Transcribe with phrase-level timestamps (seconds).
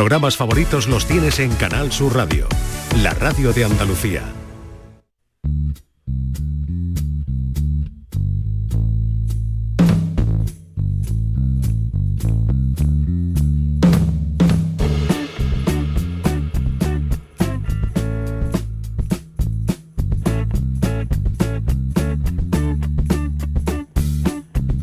[0.00, 2.46] Programas favoritos los tienes en Canal Sur Radio,
[3.02, 4.22] la radio de Andalucía.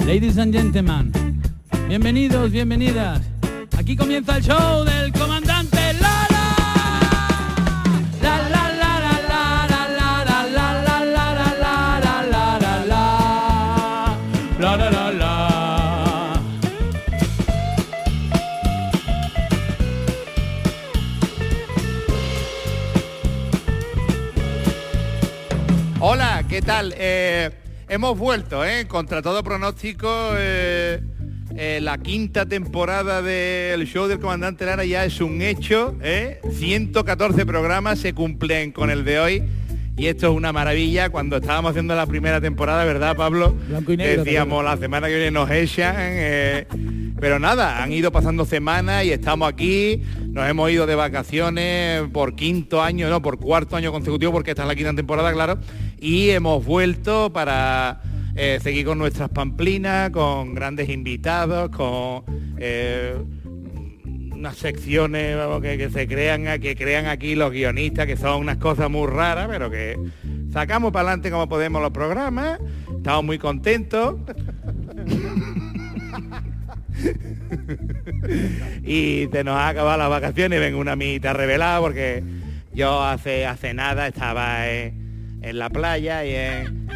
[0.06, 1.12] Ladies and gentlemen,
[1.90, 3.37] bienvenidos, bienvenidas.
[3.78, 6.56] Aquí comienza el show del comandante Lara.
[8.22, 12.76] La la la la la la la la la la la la la la la
[12.88, 13.16] la
[14.60, 16.42] la la la la
[26.00, 26.94] Hola, ¿qué tal?
[26.98, 27.52] Eh,
[27.88, 28.88] hemos vuelto, ¿eh?
[28.88, 31.02] Contra todo pronóstico, eh,
[31.58, 36.40] eh, la quinta temporada del show del comandante Lara ya es un hecho, ¿eh?
[36.54, 39.44] 114 programas se cumplen con el de hoy.
[39.98, 41.10] Y esto es una maravilla.
[41.10, 43.56] Cuando estábamos haciendo la primera temporada, ¿verdad, Pablo?
[43.68, 45.96] Blanco y negro, Decíamos, la semana que viene nos echan.
[45.98, 46.68] eh,
[47.20, 50.04] pero nada, han ido pasando semanas y estamos aquí.
[50.28, 54.62] Nos hemos ido de vacaciones por quinto año, no, por cuarto año consecutivo, porque esta
[54.62, 55.58] es la quinta temporada, claro.
[56.00, 58.02] Y hemos vuelto para
[58.40, 62.24] eh, seguir con nuestras pamplinas, con grandes invitados, con
[62.60, 63.16] eh,
[64.32, 69.08] unas secciones que, se crean que crean aquí los guionistas, que son unas cosas muy
[69.08, 69.98] raras, pero que
[70.54, 72.60] sacamos para adelante como podemos los programas.
[72.96, 74.18] Estamos muy contentos.
[78.84, 82.24] y se nos ha acabado las vacaciones, vengo una mitad revelada porque
[82.72, 86.87] yo hace hace nada estaba en, en la playa y en,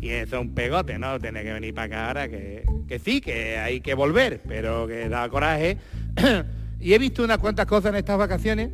[0.00, 1.18] y eso es un pegote, ¿no?
[1.18, 5.08] Tiene que venir para acá ahora, que, que sí, que hay que volver, pero que
[5.08, 5.78] da coraje.
[6.80, 8.70] y he visto unas cuantas cosas en estas vacaciones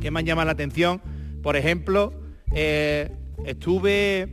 [0.00, 1.00] que me han llamado la atención.
[1.42, 2.12] Por ejemplo,
[2.52, 3.10] eh,
[3.44, 4.28] estuve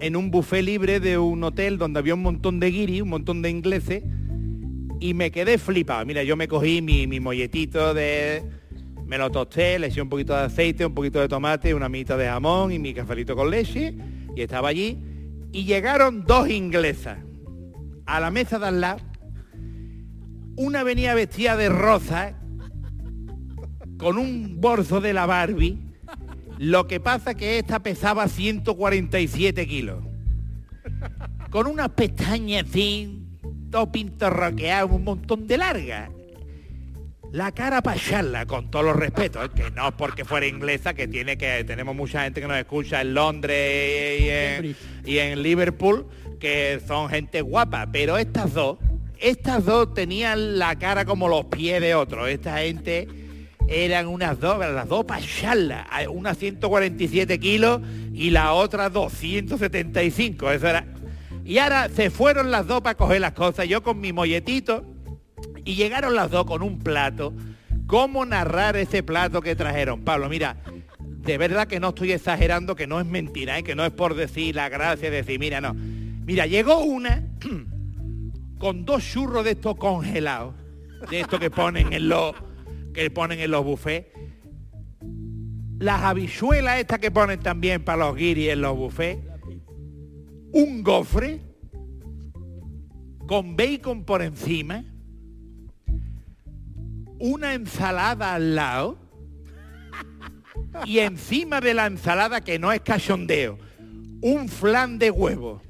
[0.00, 3.42] en un buffet libre de un hotel donde había un montón de guiris, un montón
[3.42, 4.02] de ingleses,
[5.00, 6.04] y me quedé flipado.
[6.06, 8.42] Mira, yo me cogí mi, mi molletito de...
[9.06, 12.16] Me lo tosté, le eché un poquito de aceite, un poquito de tomate, una mitad
[12.16, 13.92] de jamón y mi cafelito con leche,
[14.36, 15.09] y estaba allí.
[15.52, 17.18] Y llegaron dos inglesas
[18.06, 19.00] a la mesa de al lado.
[20.56, 22.34] Una venía vestida de rosa,
[23.98, 25.78] con un bolso de la Barbie.
[26.58, 30.04] Lo que pasa que esta pesaba 147 kilos.
[31.50, 33.26] Con unas pestañas así,
[33.70, 36.10] todo pintorroqueado, un montón de largas.
[37.32, 39.50] La cara para con todos los respetos, ¿eh?
[39.54, 43.02] que no es porque fuera inglesa, que tiene que, tenemos mucha gente que nos escucha
[43.02, 44.74] en Londres
[45.04, 46.08] y en, Liverpool,
[46.40, 48.78] que son gente guapa, pero estas dos,
[49.18, 52.28] estas dos tenían la cara como los pies de otros.
[52.28, 53.06] Esta gente
[53.68, 57.80] eran unas dos, las dos para echarla, una 147 kilos
[58.12, 60.84] y la otra 275, eso era.
[61.44, 64.84] Y ahora se fueron las dos para coger las cosas, yo con mi molletito,
[65.64, 67.32] y llegaron las dos con un plato.
[67.86, 70.02] ¿Cómo narrar ese plato que trajeron?
[70.02, 70.56] Pablo, mira,
[70.98, 73.62] de verdad que no estoy exagerando, que no es mentira, ¿eh?
[73.62, 75.74] que no es por decir la gracia, decir, mira, no.
[75.74, 77.26] Mira, llegó una
[78.58, 80.54] con dos churros de estos congelados,
[81.10, 82.34] de estos que ponen en los
[82.94, 84.08] que ponen en los buffets.
[85.78, 89.22] Las habichuelas estas que ponen también para los guiris en los buffets.
[90.52, 91.40] Un gofre
[93.26, 94.84] con bacon por encima
[97.20, 98.98] una ensalada al lado
[100.84, 103.58] y encima de la ensalada, que no es cachondeo,
[104.22, 105.62] un flan de huevo.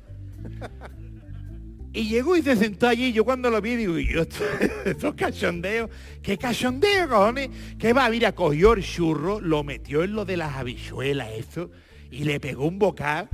[1.92, 4.44] Y llegó y se sentó allí, yo cuando lo vi digo, "Y yo, esto,
[4.84, 5.90] esto es cachondeo,
[6.22, 7.50] ¿qué cachondeo, cojones?
[7.78, 11.70] Que va, mira, cogió el churro, lo metió en lo de las habichuelas, eso,
[12.10, 13.28] y le pegó un bocado.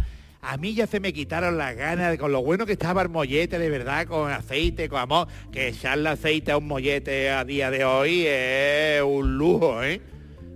[0.48, 3.08] A mí ya se me quitaron las ganas de con lo bueno que estaba el
[3.08, 7.68] mollete, de verdad, con aceite, con amor, que echarle aceite a un mollete a día
[7.68, 10.00] de hoy es un lujo, ¿eh?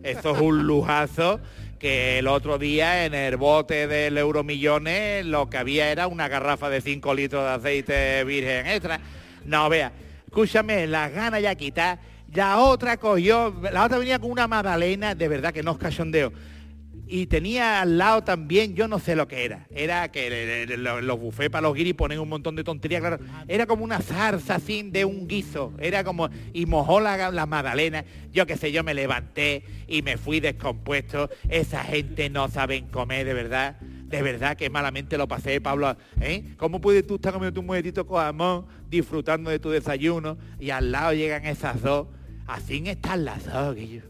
[0.05, 1.41] Eso es un lujazo
[1.81, 6.71] que el otro día en el bote del Euromillones lo que había era una garrafa
[6.71, 9.01] de 5 litros de aceite virgen extra.
[9.45, 9.91] No, vea,
[10.25, 11.99] escúchame, las ganas ya quitar.
[12.33, 16.33] La otra cogió, la otra venía con una magdalena, de verdad que no es cachondeo.
[17.13, 19.67] Y tenía al lado también, yo no sé lo que era.
[19.75, 23.19] Era que los bufés para los guiris ponen un montón de tonterías, claro.
[23.49, 25.73] Era como una zarza así de un guiso.
[25.81, 28.05] Era como, y mojó la, la magdalena.
[28.31, 31.29] Yo qué sé, yo me levanté y me fui descompuesto.
[31.49, 33.81] Esa gente no saben comer, de verdad.
[33.81, 35.97] De verdad que malamente lo pasé, Pablo.
[36.21, 36.55] ¿eh?
[36.59, 40.93] ¿Cómo puedes tú estar comiendo tu muñetito con jamón, disfrutando de tu desayuno y al
[40.93, 42.07] lado llegan esas dos?
[42.47, 44.10] Así están las dos, Guillo.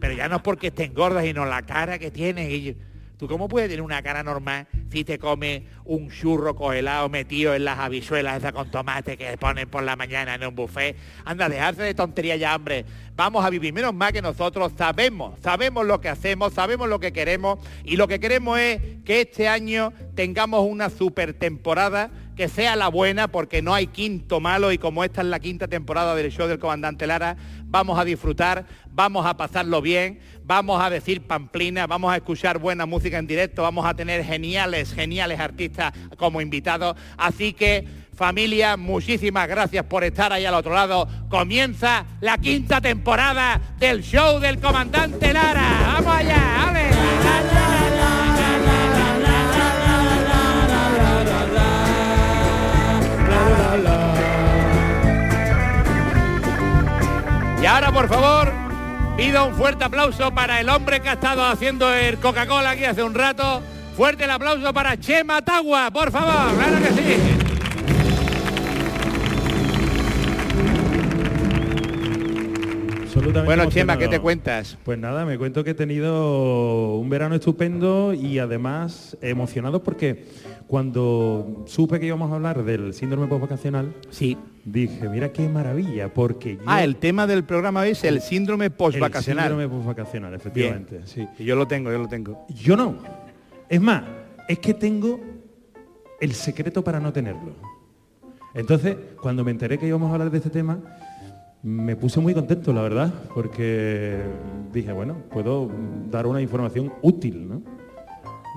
[0.00, 2.74] Pero ya no porque estén gordas, sino la cara que tiene, Guillo.
[3.18, 7.64] ¿Tú cómo puedes tener una cara normal si te comes un churro congelado metido en
[7.64, 10.96] las habichuelas esas con tomate que ponen por la mañana en un buffet?
[11.24, 12.84] Anda, dejarse de tontería ya, hombre.
[13.14, 13.72] Vamos a vivir.
[13.72, 18.06] Menos mal que nosotros sabemos, sabemos lo que hacemos, sabemos lo que queremos y lo
[18.06, 23.62] que queremos es que este año tengamos una super temporada que sea la buena porque
[23.62, 27.06] no hay quinto malo y como esta es la quinta temporada del show del comandante
[27.06, 32.58] Lara, vamos a disfrutar, vamos a pasarlo bien, vamos a decir pamplina, vamos a escuchar
[32.58, 36.96] buena música en directo, vamos a tener geniales, geniales artistas como invitados.
[37.18, 37.84] Así que
[38.14, 41.08] familia, muchísimas gracias por estar ahí al otro lado.
[41.28, 45.94] Comienza la quinta temporada del show del comandante Lara.
[45.94, 46.86] Vamos allá, ¡ale!
[57.60, 58.65] Y ahora, por favor,
[59.16, 63.02] pido un fuerte aplauso para el hombre que ha estado haciendo el Coca-Cola aquí hace
[63.02, 63.62] un rato.
[63.96, 67.46] Fuerte el aplauso para Chema Tagua, por favor, claro que sí.
[73.44, 74.76] Bueno, Chema, ¿qué te cuentas?
[74.84, 80.26] Pues nada, me cuento que he tenido un verano estupendo y además emocionado porque
[80.66, 84.36] cuando supe que íbamos a hablar del síndrome postvacacional, Sí.
[84.64, 88.72] dije, mira qué maravilla, porque yo- Ah, el tema del programa es el síndrome el
[88.72, 89.48] postvacacional.
[89.48, 91.26] síndrome postvacacional, efectivamente, sí.
[91.38, 92.44] Y yo lo tengo, yo lo tengo.
[92.48, 92.96] Yo no.
[93.68, 94.02] Es más,
[94.48, 95.20] es que tengo
[96.20, 97.52] el secreto para no tenerlo.
[98.54, 100.78] Entonces, cuando me enteré que íbamos a hablar de este tema,
[101.62, 104.18] me puse muy contento, la verdad, porque
[104.72, 105.70] dije, bueno, puedo
[106.10, 107.62] dar una información útil, ¿no?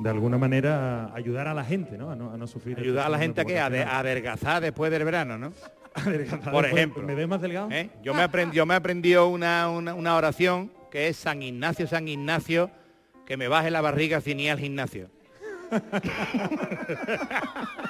[0.01, 2.11] De alguna manera ayudar a la gente, ¿no?
[2.11, 2.79] A no, a no sufrir.
[2.79, 5.51] Ayudar a la gente a que a, de- a a adelgazar después del verano, ¿no?
[6.51, 7.03] Por ejemplo.
[7.03, 7.69] ¿Me ves más delgado?
[7.71, 7.89] ¿Eh?
[8.01, 12.07] Yo me aprendí, yo me aprendió una, una, una oración que es San Ignacio, San
[12.07, 12.71] Ignacio,
[13.25, 15.09] que me baje la barriga sin ir al gimnasio.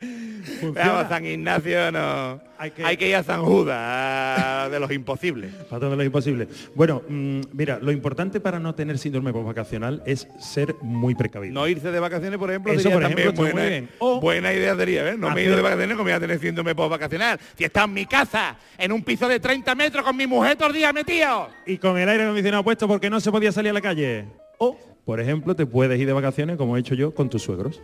[0.00, 2.40] Vamos, San Ignacio no.
[2.58, 5.52] Hay Hay que, ir a San Judas, de los imposibles.
[5.70, 6.48] Patrón de lo imposible.
[6.74, 11.54] Bueno, mm, mira, lo importante para no tener síndrome postvacacional es ser muy precavido.
[11.54, 13.88] No irse de vacaciones, por ejemplo, Eso, sería por ejemplo, también muy buena, bien.
[13.98, 15.16] O- buena idea sería, ¿eh?
[15.18, 17.38] No me he ido de vacaciones como voy a tener síndrome postvacacional.
[17.56, 20.68] Si está en mi casa, en un piso de 30 metros con mi mujer todo
[20.68, 21.48] el día metido.
[21.66, 24.26] y con el aire acondicionado puesto porque no se podía salir a la calle.
[24.58, 27.82] O, por ejemplo, te puedes ir de vacaciones, como he hecho yo, con tus suegros.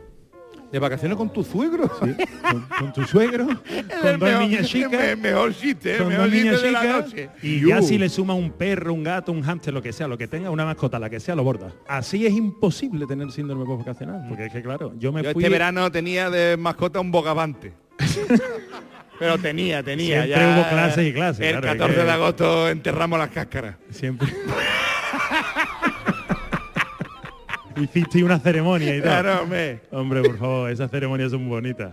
[0.73, 1.91] ¿De vacaciones con tu suegro?
[2.03, 2.15] ¿sí?
[2.51, 3.47] con, con tu suegro,
[4.03, 4.91] con dos mejor- niñas chicas.
[4.91, 7.29] me- mejor el con mejor niñas de la noche.
[7.43, 7.69] y Yu.
[7.69, 10.27] ya si le suma un perro, un gato, un hámster, lo que sea, lo que
[10.29, 11.73] tenga, una mascota, la que sea, lo borda.
[11.87, 15.53] Así es imposible tener síndrome postvacacional, porque es que claro, yo me Yo fui este
[15.53, 17.75] verano tenía de mascota un bogavante.
[19.19, 20.25] Pero tenía, tenía.
[20.25, 23.29] Siempre ya hubo clases y clases, El claro, es 14 que- de agosto enterramos las
[23.29, 23.77] cáscaras.
[23.91, 24.27] siempre
[27.83, 29.11] Hiciste una ceremonia y todo.
[29.11, 29.81] Claro, hombre.
[29.91, 31.93] Hombre, por favor, esas ceremonias son bonitas.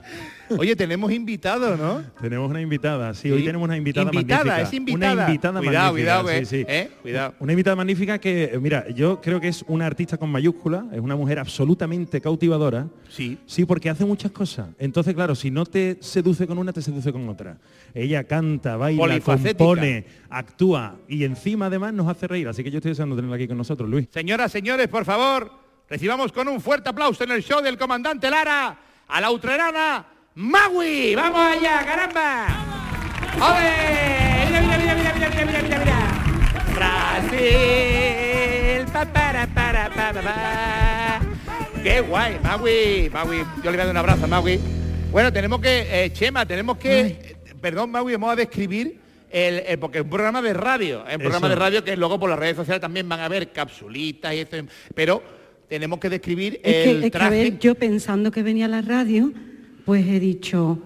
[0.57, 2.03] Oye, tenemos invitados, ¿no?
[2.21, 4.61] Tenemos una invitada, sí, hoy tenemos una invitada, Invitada, magnífica.
[4.67, 5.13] es invitada.
[5.13, 6.65] Una invitada Cuidado, magnífica, cuidado, sí, sí.
[6.67, 6.89] ¿eh?
[7.01, 7.33] Cuidado.
[7.39, 10.99] Una invitada magnífica que, eh, mira, yo creo que es una artista con mayúscula, es
[10.99, 12.87] una mujer absolutamente cautivadora.
[13.09, 13.37] Sí.
[13.45, 14.69] Sí, porque hace muchas cosas.
[14.79, 17.57] Entonces, claro, si no te seduce con una, te seduce con otra.
[17.93, 22.47] Ella canta, baila, compone, actúa y encima además nos hace reír.
[22.47, 24.07] Así que yo estoy deseando tenerla aquí con nosotros, Luis.
[24.11, 25.51] Señoras, señores, por favor,
[25.89, 28.77] Recibamos con un fuerte aplauso en el show del comandante Lara
[29.07, 30.05] a la utrerana
[30.35, 31.15] Maui.
[31.15, 32.45] ¡Vamos allá, caramba!
[33.37, 34.45] ¡Ole!
[34.45, 35.97] ¡Mira, mira, mira, mira, mira, mira, mira, mira!
[36.75, 38.85] ¡Brasil!
[38.93, 41.21] Pa, para, para, pa, pa,
[41.81, 43.09] ¡Qué guay, Maui!
[43.11, 44.59] Maui, yo le voy a dar un abrazo a Maui.
[45.11, 48.99] Bueno, tenemos que, eh, Chema, tenemos que, eh, perdón, Maui, vamos a describir
[49.31, 52.19] el, el, porque es un programa de radio, es un programa de radio que luego
[52.19, 54.57] por las redes sociales también van a ver capsulitas y eso,
[54.93, 55.38] pero
[55.69, 57.43] tenemos que describir Es que, el es que, a traje.
[57.43, 59.31] ver, yo pensando que venía a la radio,
[59.85, 60.79] pues he dicho,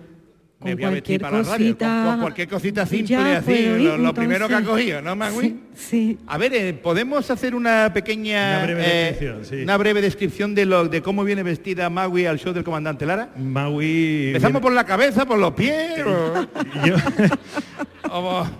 [0.63, 2.02] Me con voy a vestir cualquier para la radio, cosita...
[2.04, 5.16] con- con cualquier cosita simple, ya así, ir, lo- lo primero que ha cogido, ¿no,
[5.16, 5.42] Magui?
[5.50, 6.18] Sí, sí.
[6.28, 9.56] A ver, eh, podemos hacer una pequeña, Una breve eh, descripción, sí.
[9.63, 13.34] una breve descripción de lo de cómo viene vestida Magui al show del comandante Lara.
[13.38, 14.28] Maui...
[14.28, 16.02] Empezamos por la cabeza, por los pies.
[16.06, 16.48] o-
[16.86, 16.96] yo,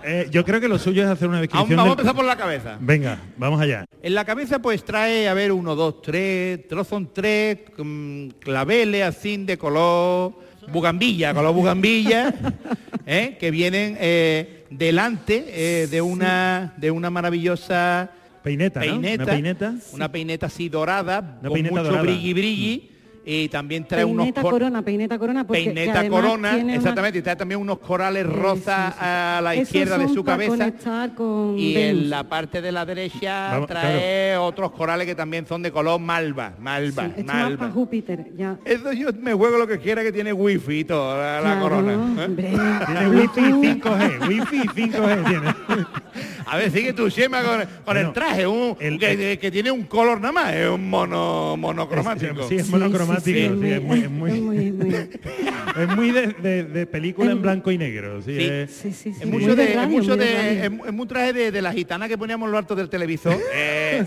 [0.04, 1.78] eh, yo creo que lo suyo es hacer una descripción.
[1.78, 2.78] vamos a empezar por la cabeza.
[2.80, 3.86] Venga, vamos allá.
[4.02, 9.38] En la cabeza pues trae, a ver, uno, dos, tres, trozos tres, mm, claveles así
[9.38, 10.34] de color
[10.72, 12.34] bugambilla, color bugambilla,
[13.06, 13.38] ¿eh?
[13.40, 18.12] que vienen eh, delante de una de una maravillosa
[18.44, 18.86] Peineta, ¿no?
[18.86, 19.74] peineta, Una peineta.
[19.94, 22.02] una peineta así dorada, Una con peineta mucho dorada.
[22.02, 22.92] brilli brilli,
[23.26, 26.64] y también trae unos Peineta cor- corona, peineta corona, porque que peineta además corona, tiene
[26.66, 28.98] una- exactamente, y trae también unos corales Eso, rosa eso.
[29.00, 30.72] a la Esos izquierda de su cabeza
[31.16, 32.04] con y Venus.
[32.04, 36.00] en la parte de la derecha Vamos, trae otros corales que también son de color
[36.02, 37.58] malva, malva, Sí, más malva.
[37.60, 38.58] para Júpiter, ya.
[38.66, 41.94] Eso yo me juego lo que quiera que tiene wifi y todo, la, corona.
[42.26, 42.30] ¿eh?
[42.36, 45.56] Tiene wifi 5G, wifi 5G tiene.
[46.46, 49.84] A ver, sigue tu Shema con, con Bueno, el traje, un, el- que, tiene un
[49.84, 52.48] color nada más, es un mono monocromático.
[52.48, 54.96] Sí, es monocromático, sí, sí, sí, es muy, es muy, es muy- muy-
[55.82, 58.22] es muy de, de- de película en blanco y negro.
[58.22, 58.44] Sí, Sí.
[58.50, 61.34] es- sí, sí, sí, Es muy mucho de, es mucho de, es, es un traje
[61.34, 63.38] de, de la gitana que poníamos en lo alto del televisor.
[63.56, 64.04] Eh,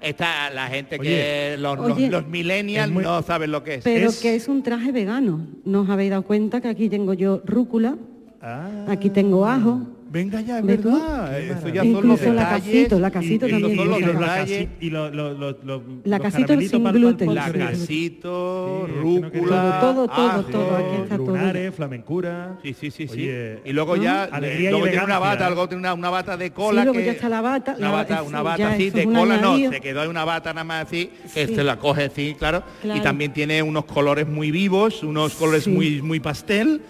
[0.00, 3.74] está la gente que Oye, los, los- Oye, los millennials muy- no saben lo que
[3.76, 3.84] es.
[3.84, 5.46] Pero Es- que es un traje vegano.
[5.64, 7.96] ¿No os habéis dado cuenta que aquí tengo yo rúcula,
[8.42, 9.80] Ah, aquí tengo ajo,
[10.16, 11.38] Venga ya, es verdad.
[11.38, 12.64] Eso ya son los incluso la detalles.
[12.64, 13.76] casito, la casito y- y también.
[13.76, 14.20] son los y los tiene.
[14.22, 14.60] detalles.
[14.60, 17.34] lacasi- y los- los- los- los- La los casito sin pa'l- pa'l gluten.
[17.34, 20.42] La casito, Sí, rúcula, Todo, todo, todo, ajo.
[20.44, 21.26] todo, aquí está todo.
[21.26, 22.58] lunares, flamencura.
[22.62, 23.12] Sí, sí, sí, sí.
[23.12, 25.50] Oye, y luego ya, Alegría y luego tiene una bata, ¿eh?
[25.50, 27.90] luego tiene una, una bata de cola Sí, luego que ya está la bata, una
[27.90, 31.10] bata, una bata así de cola no, se quedó en una bata nada más así,
[31.34, 31.54] que Sí.
[31.54, 32.62] se la coge así, claro.
[32.82, 36.80] Y también tiene unos colores muy vivos, unos colores muy muy pastel.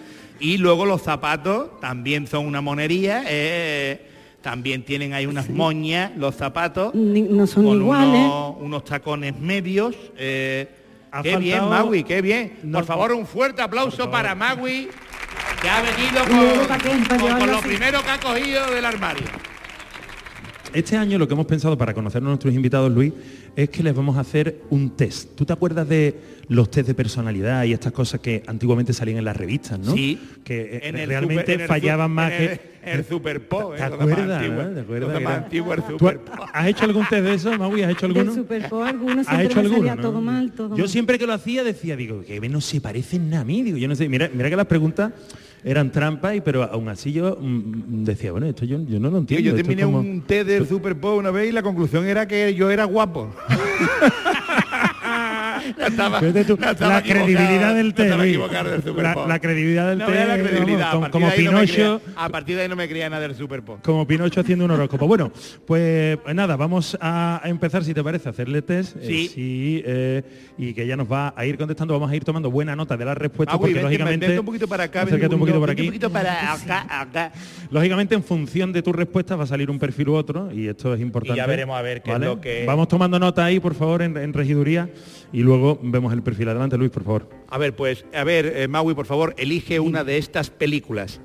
[0.40, 3.25] Y luego los zapatos también son una monería.
[3.28, 4.11] eh,
[4.43, 6.95] también tienen ahí unas moñas los zapatos.
[6.95, 8.21] Ni- no son con iguales.
[8.21, 9.97] Unos, unos tacones medios.
[10.16, 10.69] eh,
[11.23, 12.52] qué bien, Magui, qué bien.
[12.62, 14.88] No, Por favor, un fuerte aplauso para Magui,
[15.61, 19.25] que ha venido con, con- con lo primero que ha cogido del armario.
[20.73, 23.12] Este año lo que hemos pensado para conocer a nuestros invitados, Luis,
[23.56, 25.34] es que les vamos a hacer un test.
[25.34, 26.14] ¿Tú te acuerdas de
[26.48, 29.94] los test de personalidad y estas cosas que antiguamente salían en las revistas, no?
[29.94, 30.20] Sí.
[30.44, 32.60] Que eh, En el realmente super- en el fallaban más en el- que...
[32.84, 34.84] el Super Po, ¿Te eh, acuerdas, el
[35.50, 36.20] ¿Tú Super.
[36.52, 37.82] ¿Has hecho algún test de eso, Maui?
[37.82, 38.34] ¿Has hecho alguno?
[38.34, 39.78] Superpo alguno ¿Has siempre hecho me alguno?
[39.78, 40.02] salía no?
[40.02, 40.88] todo mal, todo Yo mal.
[40.88, 43.62] siempre que lo hacía decía, digo, que no se parecen a mí.
[43.62, 45.12] Digo, yo no sé, mira, mira que las preguntas
[45.64, 49.18] eran trampas, y, pero aún así yo mm, decía, bueno, esto yo, yo no lo
[49.18, 49.48] entiendo.
[49.50, 52.54] yo terminé como- un té del Super Po una vez y la conclusión era que
[52.54, 53.30] yo era guapo.
[55.78, 58.09] Ya estaba- ya la credibilidad del ya té.
[58.09, 60.92] la, credibilidad del No, té, la credibilidad.
[60.92, 63.78] como, como no Pinocho, a partir de ahí no me creía nada del Super Po.
[63.83, 65.06] como Pinocho haciendo un horóscopo.
[65.06, 65.30] Bueno,
[65.66, 68.97] pues nada, vamos a empezar, si te parece, a hacerle test.
[68.97, 69.83] eh, Sí.
[69.87, 70.23] eh,
[70.59, 71.92] y que ella nos va a ir contestando.
[71.95, 74.38] Vamos a ir tomando buena nota de las respuestas, Ah, uy, porque vente, lógicamente.
[74.40, 75.83] un poquito para acá, acércate un poquito aquí.
[75.83, 77.33] un poquito para acá, acá.
[77.71, 80.95] Lógicamente, en función de tus respuestas va a salir un perfil u otro, y esto
[80.95, 81.35] es importante.
[81.35, 84.02] Y ya veremos a ver qué es lo que- Vamos tomando nota ahí, por favor,
[84.02, 84.88] en, en regiduría,
[85.33, 86.49] y luego vemos el perfil.
[86.49, 87.28] Adelante, Luis, por favor.
[87.49, 91.20] A ver, pues, a ver, eh, Maui, por favor, elige una de estas películas.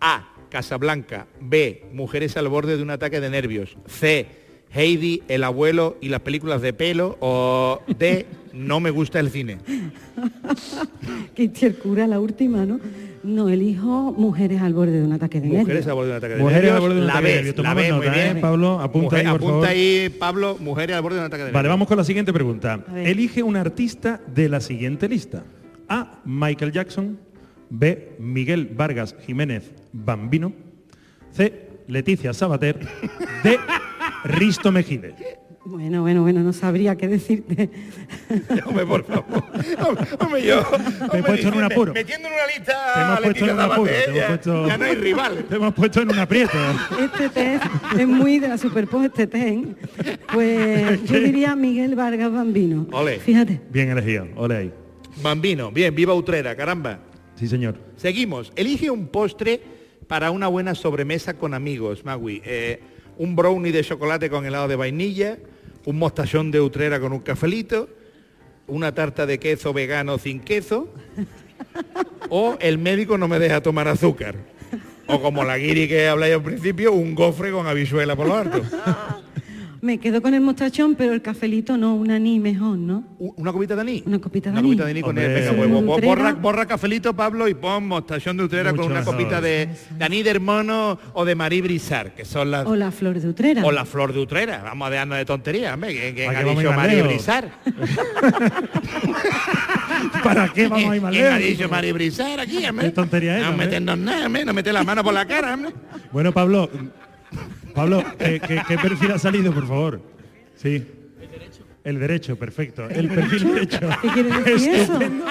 [0.00, 0.28] A.
[0.50, 1.28] Casablanca.
[1.40, 1.86] B.
[1.92, 3.78] Mujeres al borde de un ataque de nervios.
[3.86, 4.26] C.
[4.74, 7.16] Heidi, el abuelo y las películas de pelo.
[7.20, 8.26] O D.
[8.52, 9.58] No me gusta el cine.
[11.34, 12.78] Que el cura la última, ¿no?
[13.22, 15.86] No, elijo mujeres al borde de un ataque de Mujeres nervios.
[15.86, 16.74] al borde de un ataque de Mujeres nervios.
[16.74, 17.56] al borde de un la ataque de nervios.
[17.64, 18.36] la B, muy nota, bien.
[18.36, 18.80] ¿eh, Pablo?
[18.80, 19.66] Apunta Mujer- ahí, por apunta favor.
[19.68, 21.54] ahí, Pablo, mujeres al borde de un ataque de nervios.
[21.54, 22.84] Vale, vamos con la siguiente pregunta.
[22.96, 25.44] Elige un artista de la siguiente lista.
[25.88, 26.20] A.
[26.24, 27.18] Michael Jackson.
[27.70, 28.16] B.
[28.18, 30.52] Miguel Vargas Jiménez Bambino.
[31.30, 31.68] C.
[31.88, 32.78] Leticia Sabater.
[33.42, 33.56] D.
[34.24, 35.14] Risto Mejide.
[35.64, 37.70] Bueno, bueno, bueno, no sabría qué decirte.
[38.66, 39.44] Hombre, por favor.
[39.86, 40.60] Hombre, hombre, yo...
[41.10, 41.92] Te he puesto en un apuro.
[41.94, 43.92] Metiendo en una lista Te hemos puesto en un apuro.
[43.92, 45.44] Sabater, Te hemos ya- puesto, ya no hay rival.
[45.48, 46.58] Te hemos puesto en un aprieto.
[47.00, 47.64] Este test
[47.96, 49.46] es muy de la Superpop, este test.
[49.46, 50.16] ¿eh?
[50.32, 52.88] Pues yo diría Miguel Vargas Bambino.
[52.90, 53.20] Ole.
[53.20, 53.60] Fíjate.
[53.70, 54.26] Bien elegido.
[54.34, 54.72] Ole ahí.
[55.22, 56.98] Bambino, bien, viva Utrera, caramba.
[57.36, 57.76] Sí, señor.
[57.96, 58.52] Seguimos.
[58.56, 59.60] Elige un postre
[60.08, 62.42] para una buena sobremesa con amigos, Magui.
[62.44, 62.80] Eh,
[63.22, 65.38] un brownie de chocolate con helado de vainilla,
[65.84, 67.88] un mostachón de Utrera con un cafelito,
[68.66, 70.92] una tarta de queso vegano sin queso,
[72.30, 74.34] o el médico no me deja tomar azúcar.
[75.06, 78.60] O como la guiri que habláis al principio, un gofre con habichuela por lo alto.
[79.82, 83.02] Me quedo con el mostachón, pero el cafelito no, un anís mejor, ¿no?
[83.18, 84.04] ¿Una copita de anís?
[84.06, 84.70] Una copita de Una anís.
[84.74, 85.26] copita de anís con Hombre.
[85.26, 86.06] el venga, Utrera.
[86.14, 89.16] borra, borra cafelito, Pablo, y pon mostachón de Utrera Mucho con una mejor.
[89.16, 92.64] copita de, de anís de hermano o de Marí Brizar, que son las...
[92.64, 93.64] O la flor de Utrera.
[93.64, 94.62] O la flor de Utrera.
[94.62, 97.02] Vamos a dejarnos de tonterías, hombre, ¿Para ha qué vamos a dicho Marí?
[97.02, 97.50] Brizar.
[100.22, 102.86] ¿Para qué vamos a ir ¿Quién ha dicho Marí Brizar aquí, hombre?
[102.86, 105.72] ¿Qué tontería es, No meternos nada, hombre, no meter la mano por la cara, hombre.
[106.12, 106.70] Bueno, Pablo,
[107.74, 110.00] Pablo, ¿qué, qué- qué perfil ha salido, por favor?
[110.56, 110.84] Sí.
[111.84, 112.88] El derecho, perfecto.
[112.88, 113.80] El perfil derecho.
[114.02, 114.82] ¿Qué quiere decir eso?
[114.92, 115.24] Estupendo.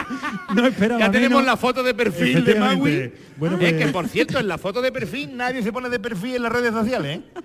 [0.53, 1.45] No esperaba Ya tenemos menos.
[1.45, 2.55] la foto de perfil de.
[2.55, 3.11] Maui.
[3.37, 5.99] Bueno, Es pues- que, por cierto, en la foto de perfil nadie se pone de
[5.99, 7.41] perfil en las redes sociales, ¿eh?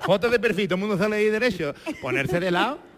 [0.00, 1.74] Fotos de perfil, todo el mundo sale ahí derecho.
[2.02, 2.89] Ponerse de lado.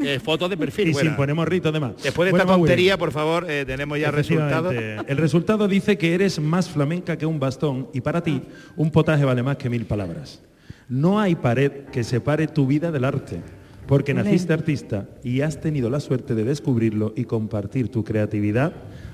[0.00, 0.88] Eh, fotos de perfil.
[0.88, 1.94] Y sin poner morrito además.
[2.02, 4.74] Después de Bueno, esta Maui, tontería, por favor, eh, tenemos ya resultados.
[4.74, 8.42] El resultado dice que eres más flamenca que un bastón y para ti
[8.76, 10.42] un potaje vale más que mil palabras.
[10.88, 13.40] No hay pared que separe tu vida del arte,
[13.86, 18.72] porque naciste artista y has tenido la suerte de descubrirlo y compartir tu creatividad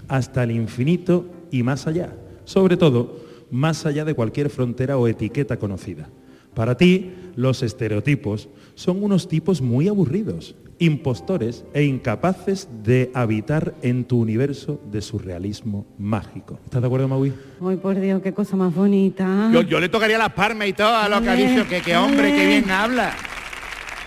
[0.08, 2.12] hasta el infinito y más allá.
[2.44, 6.08] Sobre todo, más allá de cualquier frontera o etiqueta conocida.
[6.54, 14.04] Para ti, los estereotipos son unos tipos muy aburridos, impostores e incapaces de habitar en
[14.04, 16.58] tu universo de surrealismo mágico.
[16.64, 17.32] ¿Estás de acuerdo, Maui?
[17.60, 19.50] Ay, por Dios, qué cosa más bonita.
[19.52, 21.96] Yo, yo le tocaría las palmas y todo a lo que ha dicho, que, que
[21.96, 23.14] hombre, que bien habla.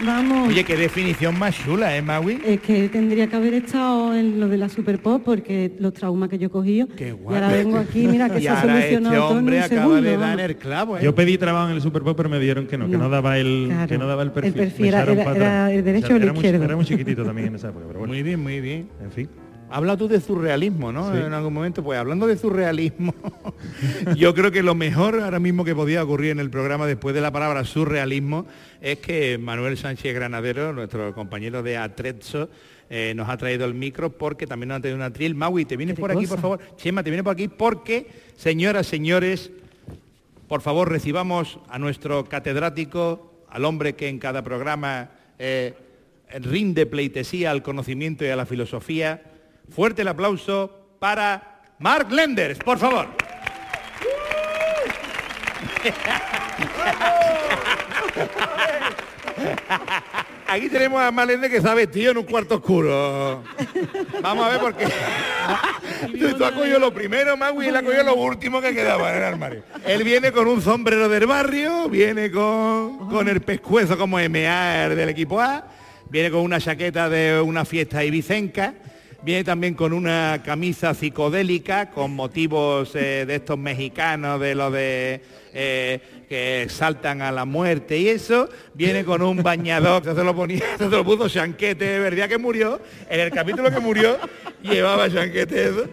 [0.06, 0.50] Vamos.
[0.50, 2.40] Oye, qué definición más chula, ¿eh, Maui?
[2.46, 6.30] Es que tendría que haber estado en lo de la Super Pop porque los traumas
[6.30, 6.88] que yo he cogido.
[6.96, 7.36] Qué y guay.
[7.36, 9.64] ahora vengo aquí, mira que y se ha ahora solucionado este todo en hombre un
[9.64, 11.02] acaba segundo, de dar el clavo, ¿eh?
[11.04, 13.10] Yo pedí trabajo en el Super Pop, pero me dieron que no, que no No,
[13.10, 13.88] daba el, claro.
[13.88, 14.54] que no daba el perfil.
[14.54, 16.64] El perfil era- era- era el derecho o el era muy- izquierdo.
[16.66, 18.14] Era muy chiquitito también en esa época, pero bueno.
[18.14, 18.90] Muy bien, muy bien.
[19.04, 19.28] En fin.
[19.70, 21.12] Habla tú de surrealismo, ¿no?
[21.12, 21.20] Sí.
[21.20, 23.14] En algún momento, pues hablando de surrealismo,
[24.16, 27.22] yo creo que lo mejor ahora mismo que podía ocurrir en el programa después de
[27.22, 28.46] la palabra surrealismo
[28.82, 32.50] es que Manuel Sánchez Granadero, nuestro compañero de Atrezzo,
[32.90, 35.36] eh, nos ha traído el micro porque también nos ha traído una tril.
[35.36, 36.60] Maui, ¿te vienes ¿Qué por aquí, por favor?
[36.78, 37.50] Chema, ¿te vienes por aquí?
[37.50, 38.08] Porque,
[38.38, 39.52] señoras, señores,
[40.48, 45.10] por favor, recibamos a nuestro catedrático, al hombre que en cada programa
[45.40, 45.74] eh,
[46.40, 49.22] rinde pleitesía al conocimiento y a la filosofía.
[49.70, 53.08] Fuerte el aplauso para Mark Lenders, por favor.
[60.48, 63.44] Aquí tenemos a Mark Lenders que está vestido en un cuarto oscuro.
[64.22, 64.86] Vamos a ver por qué.
[66.20, 69.12] Tú, tú has cogido lo primero, Magui, y él ha cogido lo último que quedaba
[69.12, 69.64] en el armario.
[69.86, 75.10] Él viene con un sombrero del barrio, viene con, con el pescuezo como MA del
[75.10, 75.66] equipo A,
[76.10, 78.76] viene con una chaqueta de una fiesta ibicenca,
[79.24, 85.22] viene también con una camisa psicodélica con motivos eh, de estos mexicanos, de los de...
[85.54, 90.62] eh, que saltan a la muerte y eso, viene con un bañador, se lo ponía,
[90.78, 92.82] se lo puso Chanquete, ¿verdad que murió?
[93.10, 94.18] En el capítulo que murió,
[94.62, 95.86] llevaba Chanquete eso.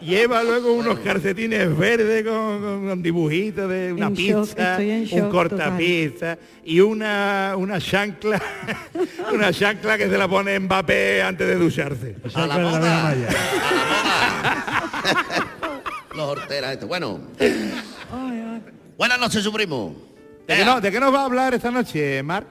[0.00, 5.00] Lleva luego unos calcetines verdes con, con- con dibujitos de una En shock, pizza, en
[5.00, 8.40] un shock cortapizza y una, una chancla,
[9.32, 12.14] una chancla que se la pone Mbappé antes de ducharse.
[12.24, 13.08] Esa A la de moda.
[13.08, 13.28] A la moda.
[16.14, 16.88] Los horteras estos.
[16.88, 17.20] Bueno.
[18.98, 19.94] Buenas noches, su primo.
[20.48, 22.48] ¿De qué, no- de qué nos va a hablar esta noche, Marc?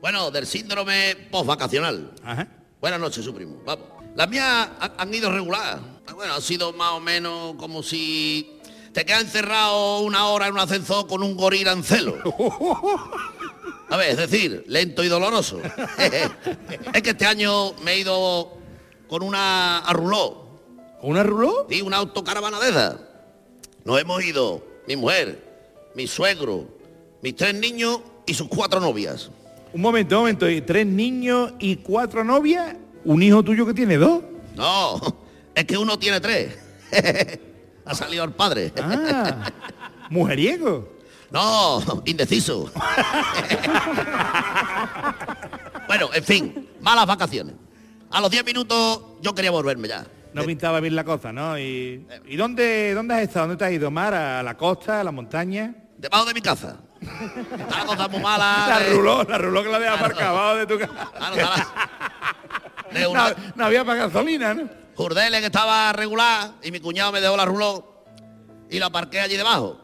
[0.00, 2.10] Bueno, del síndrome postvacacional.
[2.24, 2.48] Ajá.
[2.80, 3.60] Buenas noches, su primo.
[3.66, 3.84] Vamos.
[4.16, 4.66] Las mías
[4.96, 5.78] han, ido regular.
[6.14, 8.60] Bueno, ha sido más o menos como si
[8.94, 12.16] te quedas encerrado una hora en un ascensor con un gorila en celo.
[13.90, 15.60] A ver, es decir, lento y doloroso.
[16.94, 18.56] es que este año me he ido
[19.06, 20.60] con una arruló.
[21.02, 21.66] ¿Una ruló?
[21.68, 22.96] Sí, una autocaravana de esas.
[23.84, 25.53] Nos hemos ido, mi mujer,
[25.94, 26.66] mi suegro,
[27.22, 29.30] mis tres niños y sus cuatro novias.
[29.72, 30.48] Un momento, un momento.
[30.48, 32.76] ¿Y tres niños y cuatro novias?
[33.04, 34.22] ¿Un hijo tuyo que tiene dos?
[34.54, 35.00] No,
[35.54, 36.56] es que uno tiene tres.
[37.84, 38.72] ha salido el padre.
[38.80, 39.50] Ah,
[40.10, 40.94] mujeriego.
[41.30, 42.70] No, indeciso.
[45.88, 47.54] bueno, en fin, malas vacaciones.
[48.10, 50.06] A los 10 minutos yo quería volverme ya.
[50.32, 51.58] No pintaba bien la cosa, ¿no?
[51.58, 53.46] ¿Y, ¿y dónde, dónde has estado?
[53.46, 54.14] ¿Dónde te has ido, Mar?
[54.14, 55.74] ¿A la costa, a la montaña?
[56.04, 56.76] Debajo de mi casa.
[57.00, 58.66] Está la cosa muy mala.
[58.68, 60.04] La ruló, la ruló que la deja Claro.
[60.04, 61.10] aparcada abajo de tu casa.
[61.16, 64.68] Claro, la- de una- No, no había para gasolina, ¿no?
[64.96, 68.04] Jurdele que estaba regular y mi cuñado me dejó la ruló
[68.68, 69.80] y la aparqué allí debajo,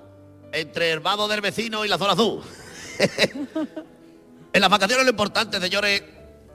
[0.53, 2.43] entre el vado del vecino y la zona azul.
[4.53, 6.03] en las vacaciones lo importante, señores,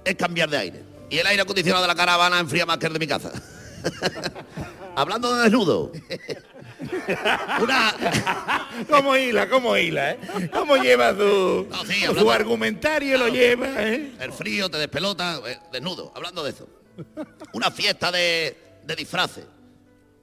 [0.03, 0.83] es cambiar de aire.
[1.09, 3.31] Y el aire acondicionado de la caravana enfría más que el de mi casa.
[4.95, 5.91] Hablando de desnudo.
[7.61, 7.93] Una,
[8.89, 10.19] ¿Cómo hila, cómo hila, eh?
[10.53, 13.17] ¿Cómo lleva su, No, sí, su hablando- argumentario?
[13.17, 14.13] Lo lleva, ¿eh?
[14.19, 16.67] El frío te despelota, eh, desnudo, hablando de eso.
[17.53, 19.45] Una fiesta de, de disfraces.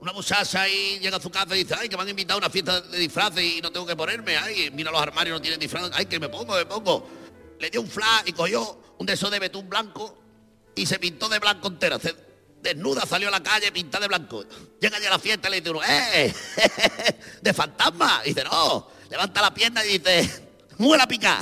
[0.01, 2.39] Una muchacha ahí llega a su casa y dice, ay, que me han invitado a
[2.39, 4.37] una fiesta de disfraces y no tengo que ponerme.
[4.37, 5.91] Ay, mira los armarios, no tienen disfraz.
[5.95, 7.09] Ay, que me pongo, me pongo.
[7.61, 10.19] Le dio un flash y cogió un de esos de betún blanco
[10.75, 12.01] y se pintó de blanco entera.
[12.01, 12.15] Se
[12.63, 14.45] desnuda, salió a la calle pintada de blanco.
[14.81, 16.33] Llega ya a la fiesta y le dice uno, ¡eh!
[17.43, 18.23] ¡De fantasma!
[18.25, 20.31] Y dice, no, levanta la pierna y dice,
[20.79, 21.41] ¡muela pica!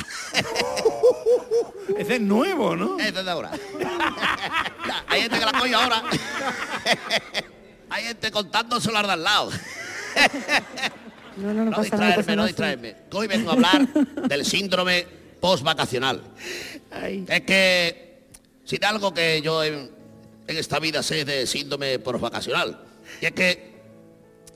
[1.96, 2.98] Ese es nuevo, ¿no?
[2.98, 3.50] Eso es de ahora.
[5.08, 6.02] Hay gente que la coge ahora.
[7.90, 9.50] Hay gente contándoselo al de al lado.
[11.36, 12.16] No, no, no, No pasa nada.
[12.16, 12.96] distraerme, no distraerme.
[13.12, 15.06] Hoy vengo a hablar del síndrome
[15.40, 16.22] postvacacional.
[17.28, 18.28] Es que
[18.64, 19.62] si de algo que yo
[20.50, 22.78] en esta vida sé de síndrome postvacacional.
[23.20, 23.70] Y es que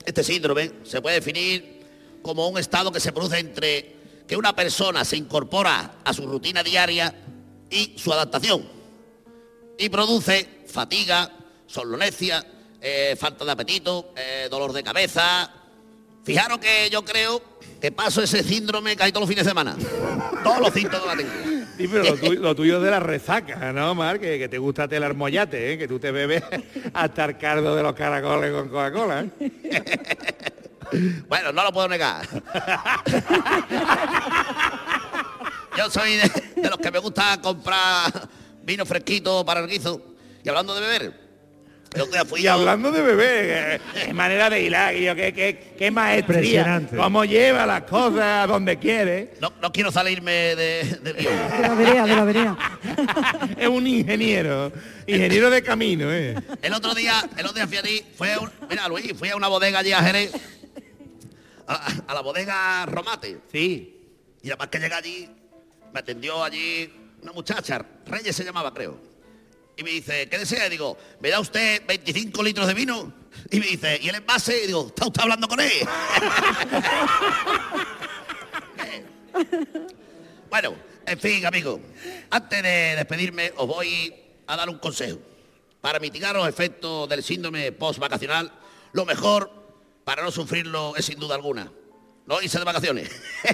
[0.05, 3.95] este síndrome se puede definir como un estado que se produce entre
[4.27, 7.13] que una persona se incorpora a su rutina diaria
[7.69, 8.67] y su adaptación.
[9.77, 11.31] Y produce fatiga,
[11.67, 12.45] somnolencia,
[12.81, 15.51] eh, falta de apetito, eh, dolor de cabeza.
[16.23, 17.41] Fijaros que yo creo
[17.79, 19.75] que paso ese síndrome casi todos los fines de semana.
[20.43, 21.54] Todos los síntomas tengo.
[21.77, 24.19] Sí, pero lo, tuyo, lo tuyo es de la resaca, ¿no, Mar?
[24.19, 25.77] Que, que te gusta el armollate, ¿eh?
[25.77, 26.43] que tú te bebes
[26.93, 29.25] hasta el cardo de los caracoles con Coca-Cola.
[29.39, 29.51] ¿eh?
[31.27, 32.27] Bueno, no lo puedo negar.
[35.75, 38.29] Yo soy de, de los que me gusta comprar
[38.63, 39.99] vino fresquito para el guiso.
[40.43, 41.24] Y hablando de beber,
[42.11, 45.91] día fui Y yo- hablando de bebé, qué manera de hilar, Guillo, qué, qué, qué
[45.91, 46.37] maestría.
[46.39, 46.97] Impresionante.
[46.97, 49.33] Cómo lleva las cosas donde quiere.
[49.39, 50.83] no, no quiero salirme de.
[51.01, 51.13] De
[51.61, 52.57] la vereda, de la vereda.
[53.57, 54.71] es un ingeniero.
[55.07, 56.35] Ingeniero de camino, ¿eh?
[56.61, 59.35] El otro día, el otro día fui allí, fue a un- mira Luis, fui a
[59.35, 60.31] una bodega allí a Jerez,
[61.67, 63.37] a, a la bodega Romate.
[63.51, 63.91] Sí.
[64.43, 65.29] Y además que llegué allí,
[65.93, 69.14] me atendió allí una muchacha, Reyes se llamaba, creo.
[69.77, 70.67] Y me dice, ¿qué desea?
[70.67, 73.13] Y digo, ¿me da usted 25 litros de vino?
[73.51, 74.63] Y me dice, ¿y el envase?
[74.63, 75.71] Y digo, ¿está usted hablando con él?
[80.49, 81.79] bueno, en fin, amigo,
[82.29, 84.15] antes de despedirme, os voy
[84.47, 85.19] a dar un consejo.
[85.81, 88.51] Para mitigar los efectos del síndrome post-vacacional,
[88.93, 89.51] lo mejor
[90.05, 91.69] para no sufrirlo es sin duda alguna.
[92.25, 93.11] No irse de vacaciones.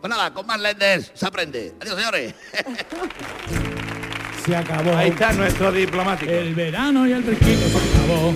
[0.00, 1.74] pues nada, con más lenders se aprende.
[1.80, 2.34] Adiós, señores.
[4.44, 4.96] Se acabó.
[4.96, 6.30] Ahí está nuestro diplomático.
[6.30, 8.34] El verano y el fresquito se acabó.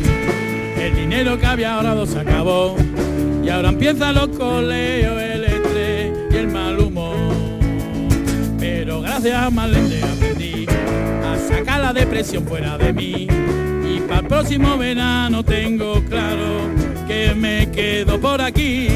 [0.78, 2.76] El dinero que había ahorrado se acabó.
[3.42, 7.16] Y ahora empiezan los coleos, el estrés y el mal humor.
[8.58, 13.26] Pero gracias a Marlene aprendí a sacar la depresión fuera de mí.
[13.84, 16.68] Y para el próximo verano tengo claro
[17.06, 18.88] que me quedo por aquí.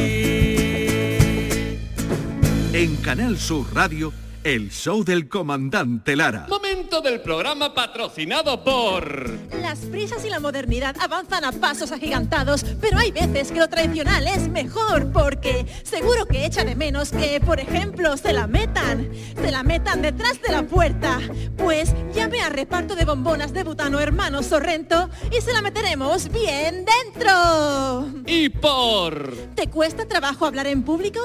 [2.72, 4.12] En Canal Sur Radio,
[4.44, 6.46] el show del comandante Lara.
[6.48, 9.30] Momento del programa patrocinado por...
[9.60, 14.26] Las prisas y la modernidad avanzan a pasos agigantados, pero hay veces que lo tradicional
[14.26, 19.50] es mejor porque seguro que echa de menos que, por ejemplo, se la metan, se
[19.50, 21.18] la metan detrás de la puerta.
[21.56, 26.84] Pues llame a reparto de bombonas de butano hermano Sorrento y se la meteremos bien
[26.84, 28.22] dentro.
[28.26, 29.32] Y por...
[29.54, 31.20] ¿Te cuesta trabajo hablar en público?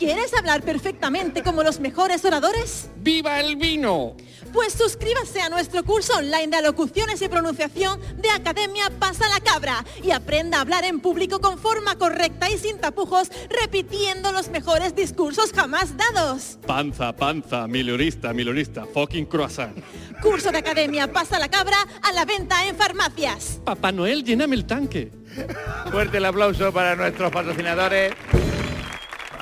[0.00, 2.88] ¿Quieres hablar perfectamente como los mejores oradores?
[2.96, 4.16] ¡Viva el vino!
[4.50, 9.84] Pues suscríbase a nuestro curso online de alocuciones y pronunciación de Academia Pasa la Cabra
[10.02, 14.96] y aprenda a hablar en público con forma correcta y sin tapujos, repitiendo los mejores
[14.96, 16.58] discursos jamás dados.
[16.66, 19.76] Panza, panza, milurista, milurista, fucking croissant.
[20.22, 23.60] Curso de Academia Pasa la Cabra a la venta en farmacias.
[23.66, 25.12] Papá Noel, lléname el tanque.
[25.92, 28.14] Fuerte el aplauso para nuestros patrocinadores.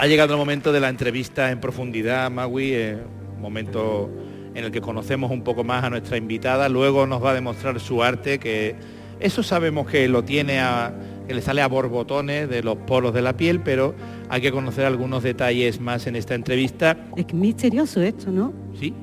[0.01, 2.99] Ha llegado el momento de la entrevista en profundidad, Magui, eh,
[3.41, 4.09] momento
[4.55, 7.81] en el que conocemos un poco más a nuestra invitada, luego nos va a demostrar
[7.81, 8.77] su arte, que
[9.19, 10.95] eso sabemos que lo tiene a,
[11.27, 13.93] que le sale a borbotones de los poros de la piel, pero
[14.29, 16.97] hay que conocer algunos detalles más en esta entrevista.
[17.17, 18.53] Es misterioso esto, ¿no?
[18.79, 18.95] Sí,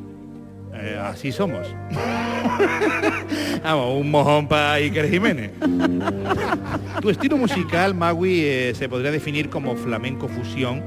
[0.77, 1.67] eh, así somos.
[3.63, 5.51] Vamos, un mojón para Iker Jiménez.
[7.01, 10.83] tu estilo musical, Magui, eh, se podría definir como flamenco fusión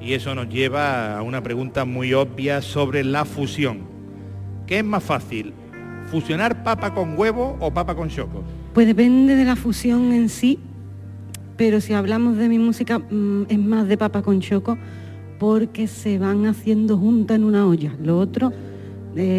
[0.00, 3.80] y eso nos lleva a una pregunta muy obvia sobre la fusión.
[4.66, 5.52] ¿Qué es más fácil?
[6.10, 8.42] ¿Fusionar papa con huevo o papa con choco?
[8.72, 10.58] Pues depende de la fusión en sí,
[11.56, 14.78] pero si hablamos de mi música mm, es más de papa con choco
[15.38, 17.94] porque se van haciendo juntas en una olla.
[18.02, 18.52] Lo otro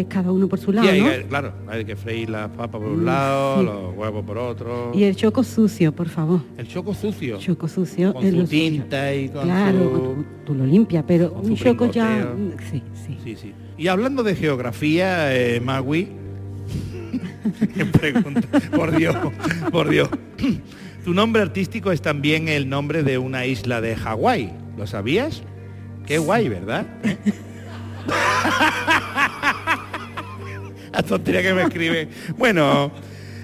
[0.08, 1.28] cada uno por su Sí, lado, hay ¿no?
[1.28, 3.66] claro, hay que freír las papas por un Mm, lado, sí.
[3.66, 4.92] los huevos por otro.
[4.94, 6.40] Y el choco sucio, por favor.
[6.58, 7.38] El choco sucio.
[7.38, 8.46] Choco sucio Con su sucio.
[8.48, 12.34] tinta y con Claro, su- tú, lo limpias, pero con un choco ya...
[12.36, 13.18] mm, Sí, sí.
[13.24, 13.52] Sí, sí.
[13.78, 16.08] Y hablando de geografía, eh, Magui,
[18.00, 18.42] pregunta,
[18.74, 19.16] por Dios,
[19.70, 20.08] por Dios.
[21.04, 24.52] Tu nombre artístico es también el nombre de una isla de Hawái.
[24.76, 25.42] ¿Lo sabías?
[26.06, 26.86] Qué guay, ¿verdad?
[30.94, 32.08] La tontería que me escribe.
[32.38, 32.90] Bueno,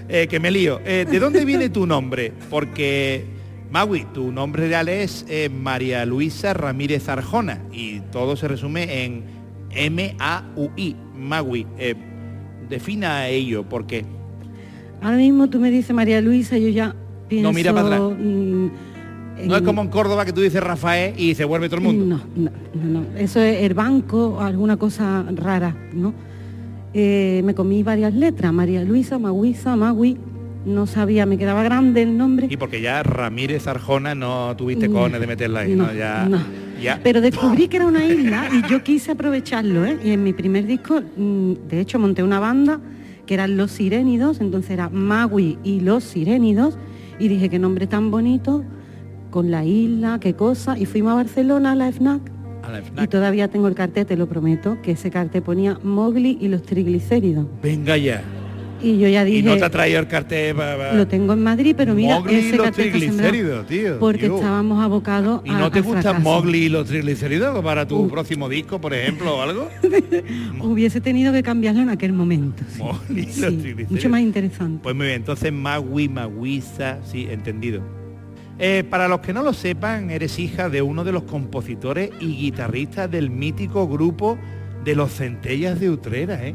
[0.09, 0.81] eh, que me lío.
[0.85, 2.33] Eh, ¿De dónde viene tu nombre?
[2.51, 3.25] Porque,
[3.71, 9.23] Magui, tu nombre real es eh, María Luisa Ramírez Arjona y todo se resume en
[9.71, 10.97] M-A-U-I.
[11.17, 11.95] Magui, eh,
[12.69, 14.05] defina ello, porque
[15.01, 16.95] Ahora mismo tú me dices María Luisa, yo ya
[17.29, 18.01] pienso mira para atrás.
[18.19, 18.67] mm,
[19.47, 22.05] No es como en Córdoba que tú dices Rafael y se vuelve todo el mundo.
[22.17, 23.19] No, no, no, no.
[23.19, 26.13] Eso es el banco o alguna cosa rara, ¿no?
[26.95, 30.17] Eh, me comí varias letras, María Luisa, Maguisa, Magui,
[30.65, 32.47] no sabía, me quedaba grande el nombre.
[32.51, 35.87] Y porque ya Ramírez Arjona no tuviste No, cojones de meterla ahí, ¿no?
[35.87, 36.39] no, Ya, no.
[36.83, 37.01] ya.
[37.03, 39.99] Pero descubrí que era una isla y yo quise aprovecharlo, ¿eh?
[40.03, 42.81] Y en mi primer disco, mm, de hecho, monté una banda
[43.27, 46.79] que eran Los Sirénidos, entonces era Magui y Los Sirénidos,
[47.19, 48.65] y dije, qué nombre tan bonito,
[49.31, 52.23] con la isla, qué cosa, y fuimos a Barcelona a la FNAC,
[52.69, 56.37] A la y todavía tengo el cartel, te lo prometo, que ese cartel ponía Mowgli
[56.41, 57.47] y los triglicéridos.
[57.63, 58.23] Venga ya.
[58.81, 60.55] Y yo ya Y dije, no te ha traído el cartel
[60.95, 63.99] lo tengo en Madrid, pero mira, Mowgli y ese los cartel está sembrado triglicéridos, tío.
[63.99, 64.37] porque tío.
[64.37, 66.23] estábamos abocados ¿Y a- no te gustan.
[66.23, 68.09] Mowgli y los triglicéridos para tu Uh.
[68.09, 69.69] próximo disco, por ejemplo, o algo?
[70.61, 72.63] Hubiese tenido que cambiarlo en aquel momento.
[72.69, 72.79] sí.
[72.81, 73.91] Mowgli y los triglicéridos.
[73.91, 74.81] mucho más interesante.
[74.83, 77.83] Pues muy bien, entonces Magui, Maguisa, sí, entendido.
[78.59, 82.37] Eh, para los que no lo sepan, eres hija de uno de los compositores y
[82.37, 84.39] guitarristas del mítico grupo
[84.85, 86.55] de los Centellas de Utrera, ¿eh?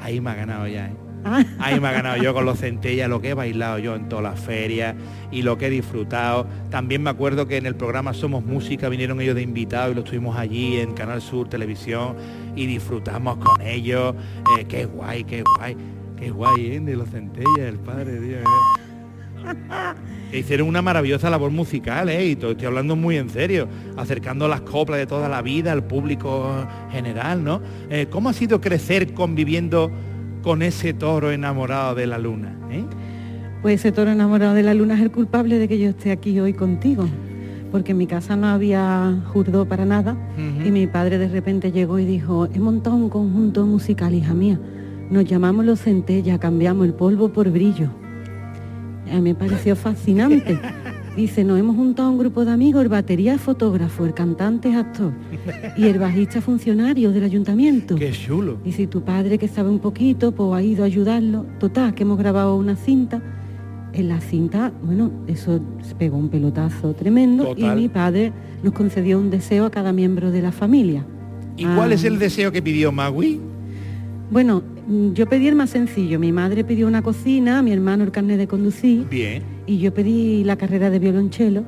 [0.00, 0.96] Ahí me ha ganado ya, ¿eh?
[1.24, 4.10] Ah, Ahí me ha ganado yo con los centellas, lo que he bailado yo en
[4.10, 4.94] todas las ferias
[5.32, 6.46] y lo que he disfrutado.
[6.70, 10.02] También me acuerdo que en el programa Somos Música vinieron ellos de invitados y lo
[10.02, 12.16] estuvimos allí en Canal Sur Televisión
[12.54, 14.14] y disfrutamos con ellos.
[14.58, 15.76] Eh, qué guay, qué guay,
[16.18, 16.80] qué guay, ¿eh?
[16.80, 18.42] De los centellas, el padre, Dios.
[18.42, 18.93] ¿eh?
[20.30, 22.26] Que hicieron una maravillosa labor musical, ¿eh?
[22.26, 25.84] Y to- estoy hablando muy en serio, acercando las coplas de toda la vida al
[25.84, 26.52] público
[26.90, 27.60] general, ¿no?
[27.88, 29.92] Eh, ¿Cómo ha sido crecer conviviendo
[30.42, 32.56] con ese toro enamorado de la luna?
[32.70, 32.84] ¿eh?
[33.62, 36.38] pues ese toro enamorado de la luna es el culpable de que yo esté aquí
[36.40, 37.06] hoy contigo.
[37.70, 40.16] Porque en mi casa no había jurdo para nada
[40.66, 44.58] y mi padre de repente llegó y dijo, he montado un conjunto musical, hija mía.
[45.10, 47.88] Nos llamamos los centellas, cambiamos el polvo por brillo.
[49.10, 50.58] A mí me pareció fascinante.
[51.16, 54.76] Dice, nos hemos juntado un grupo de amigos, el batería es fotógrafo, el cantante es
[54.76, 55.12] actor
[55.76, 57.94] y el bajista funcionario del ayuntamiento.
[57.94, 58.58] Qué chulo.
[58.64, 61.46] Y si tu padre que sabe un poquito, pues ha ido a ayudarlo.
[61.60, 63.22] Total, que hemos grabado una cinta.
[63.92, 67.78] En la cinta, bueno, eso se pegó un pelotazo tremendo Total.
[67.78, 68.32] y mi padre
[68.64, 71.06] nos concedió un deseo a cada miembro de la familia.
[71.56, 71.94] ¿Y cuál Ah.
[71.94, 73.40] es el deseo que pidió Magui?
[74.32, 74.64] Bueno,
[75.14, 76.18] yo pedí el más sencillo.
[76.18, 79.42] Mi madre pidió una cocina, mi hermano el carnet de conducir Bien.
[79.66, 81.64] y yo pedí la carrera de violonchelo.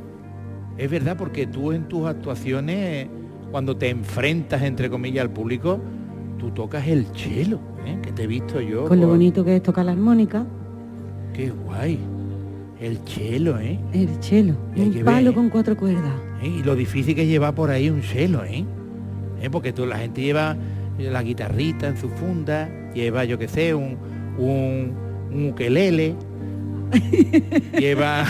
[0.76, 3.08] Es verdad, porque tú en tus actuaciones,
[3.50, 5.80] cuando te enfrentas, entre comillas, al público,
[6.38, 7.98] tú tocas el chelo, ¿eh?
[8.02, 8.84] que te he visto yo.
[8.84, 10.44] Con lo bonito que es tocar la armónica,
[11.36, 11.98] Qué guay.
[12.80, 13.78] El chelo, ¿eh?
[13.92, 16.14] el chelo, un palo ver, con cuatro cuerdas.
[16.42, 16.48] ¿Eh?
[16.48, 18.64] Y lo difícil que es llevar por ahí un chelo, ¿eh?
[19.40, 19.50] ¿Eh?
[19.50, 20.56] Porque tú, la gente lleva
[20.98, 23.96] la guitarrita en su funda, lleva, yo qué sé, un,
[24.38, 24.96] un,
[25.32, 26.14] un ukelele,
[27.78, 28.24] lleva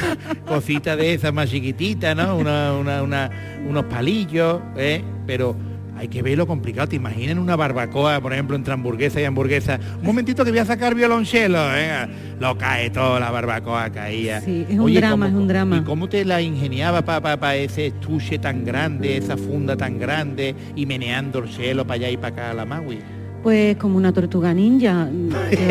[0.47, 2.37] cositas de esas más chiquititas, ¿no?
[2.37, 3.31] Una- una- una-
[3.69, 5.03] unos palillos, ¿eh?
[5.27, 5.57] Pero
[5.99, 6.89] hay que ver lo complicado.
[6.89, 9.79] ¿Te imaginas una barbacoa, por ejemplo, entre hamburguesa y hamburguesa?
[10.01, 12.09] Un momentito que voy a sacar violonchelo, venga.
[12.39, 14.41] Lo cae todo, la barbacoa caía.
[14.43, 15.77] Sí, es un drama, es un drama.
[15.79, 20.85] ¿Y cómo te la ingeniaba para ese estuche tan grande, esa funda tan grande y
[20.87, 22.99] meneando el cielo para allá y para acá a la Maui?
[23.47, 25.09] Pues como una tortuga ninja.
[25.09, 25.69] Yo,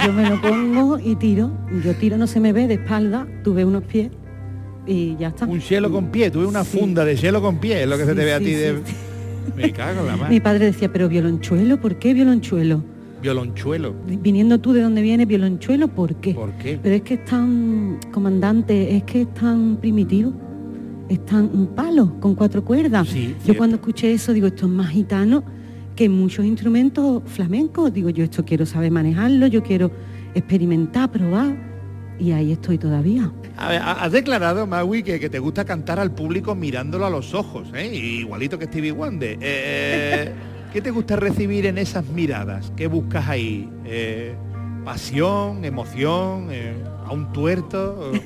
[0.06, 1.52] yo me lo pongo y tiro.
[1.84, 4.10] Yo tiro, no se me ve de espalda, tuve unos pies
[4.84, 5.46] y ya está.
[5.46, 6.76] Un cielo con pie, tuve una Sí.
[6.80, 8.74] funda de cielo con pie, es lo que se te ve a ti de...
[9.56, 10.42] Me cago en la Mi mano.
[10.42, 12.82] padre decía, pero violonchuelo, ¿por qué violonchuelo?
[13.22, 13.94] Violonchuelo.
[14.20, 16.34] Viniendo tú de donde viene violonchuelo, ¿por qué?
[16.34, 16.76] ¿Por qué?
[16.82, 20.32] Pero es que es tan, comandante, es que es tan primitivo.
[21.08, 23.06] Es tan un palo con cuatro cuerdas.
[23.06, 23.54] Yo cierto.
[23.56, 25.56] cuando escuché eso digo, esto es más gitano
[25.98, 27.92] que muchos instrumentos flamencos.
[27.92, 29.90] Digo, yo esto quiero saber manejarlo, yo quiero
[30.32, 31.56] experimentar, probar.
[32.20, 33.32] Y ahí estoy todavía.
[33.56, 37.34] A ver, has declarado, Maui, que, que te gusta cantar al público mirándolo a los
[37.34, 37.92] ojos, ¿eh?
[37.92, 39.38] igualito que Stevie Wonder.
[39.40, 40.32] Eh,
[40.72, 42.72] ¿Qué te gusta recibir en esas miradas?
[42.76, 43.68] ¿Qué buscas ahí?
[43.84, 44.36] Eh,
[44.84, 46.74] ¿Pasión, emoción, eh,
[47.06, 48.12] a un tuerto?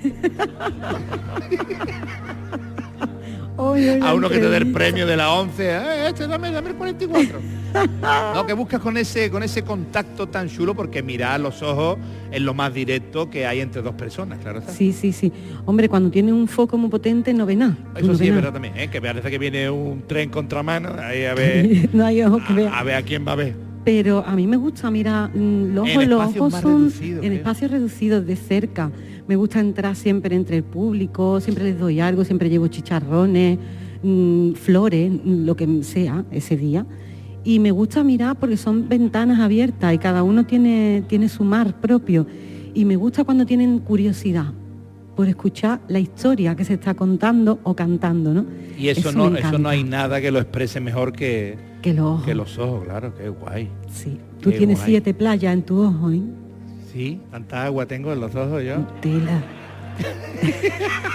[4.03, 6.77] a uno que te dé el premio de la 11, eh, este dame, dame el
[6.77, 7.41] 44.
[8.35, 11.99] no, que buscas con ese, con ese contacto tan chulo porque mirar los ojos
[12.31, 14.61] es lo más directo que hay entre dos personas, claro.
[14.61, 14.73] está.
[14.73, 15.33] Sí, sí, sí.
[15.65, 17.77] Hombre, cuando tiene un foco muy potente no ve nada.
[17.97, 18.89] Eso no sí es verdad también, ¿eh?
[18.91, 22.79] que parece que viene un tren contramano, ahí a ver, no hay ojos que a,
[22.79, 23.72] a ver a quién va a ver.
[23.85, 28.25] Pero a mí me gusta mirar mm, los ojos, los ojos son en espacios reducidos
[28.27, 28.91] de cerca.
[29.27, 33.59] Me gusta entrar siempre entre el público, siempre les doy algo, siempre llevo chicharrones,
[34.03, 36.87] mm, flores, mm, lo que sea ese día.
[37.45, 41.81] Y me gusta mirar porque son ventanas abiertas y cada uno tiene, tiene su mar
[41.81, 42.27] propio.
[42.75, 44.53] Y me gusta cuando tienen curiosidad.
[45.15, 48.47] por escuchar la historia que se está contando o cantando, ¿no?
[48.79, 52.25] Y eso, no, eso no hay nada que lo exprese mejor que, Que los ojos.
[52.25, 53.69] que los ojos, claro, qué guay.
[53.91, 54.19] Sí.
[54.41, 54.91] Tú Qué tienes guay.
[54.91, 56.21] siete playas en tu ojo, ¿eh?
[56.93, 58.77] Sí, tanta agua tengo en los ojos yo.
[59.01, 59.43] Tela.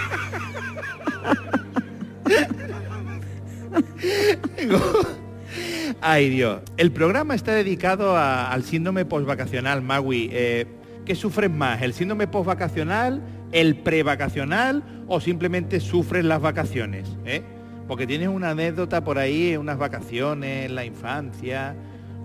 [6.00, 6.60] Ay Dios.
[6.76, 10.28] El programa está dedicado a- al síndrome postvacacional, Magui.
[10.32, 10.66] Eh,
[11.04, 11.80] ¿Qué sufres más?
[11.82, 17.08] ¿El síndrome postvacacional, el prevacacional o simplemente sufres las vacaciones?
[17.24, 17.42] eh?
[17.88, 21.74] Porque tienes una anécdota por ahí, unas vacaciones, la infancia,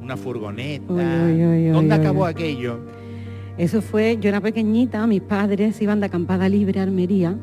[0.01, 0.91] una furgoneta.
[0.93, 2.79] Uy, uy, uy, ¿Dónde acabó aquello?
[3.57, 7.35] Eso fue, yo era pequeñita, mis padres iban de acampada libre a Almería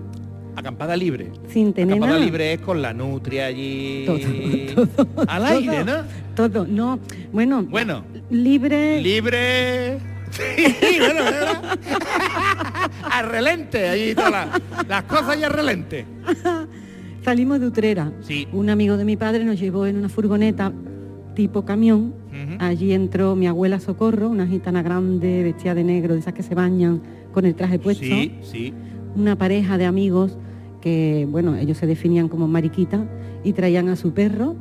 [0.57, 1.31] Acampada libre.
[1.49, 2.25] sin tener Acampada nada.
[2.25, 4.05] libre es con la nutria allí.
[4.05, 5.53] Todo, todo, al todo.
[5.53, 5.95] aire, ¿no?
[6.35, 6.99] Todo, no,
[7.33, 9.99] bueno, Bueno, libre, libre.
[10.31, 11.79] Sí, bueno, ¿verdad?
[13.11, 14.49] al relente, allí todas las,
[14.89, 16.05] las cosas y al relente.
[17.23, 18.13] Salimos de Utrera.
[18.21, 18.47] Sí.
[18.53, 20.73] Un amigo de mi padre nos llevó en una furgoneta
[21.35, 22.15] tipo camión.
[22.59, 26.55] Allí entró mi abuela Socorro, una gitana grande, vestida de negro, de esas que se
[26.55, 27.03] bañan
[27.33, 28.05] con el traje puesto.
[28.05, 28.73] Sí, sí.
[29.15, 30.39] Una pareja de amigos
[30.81, 33.07] que, bueno, ellos se definían como mariquita
[33.45, 34.57] y traían a su perro.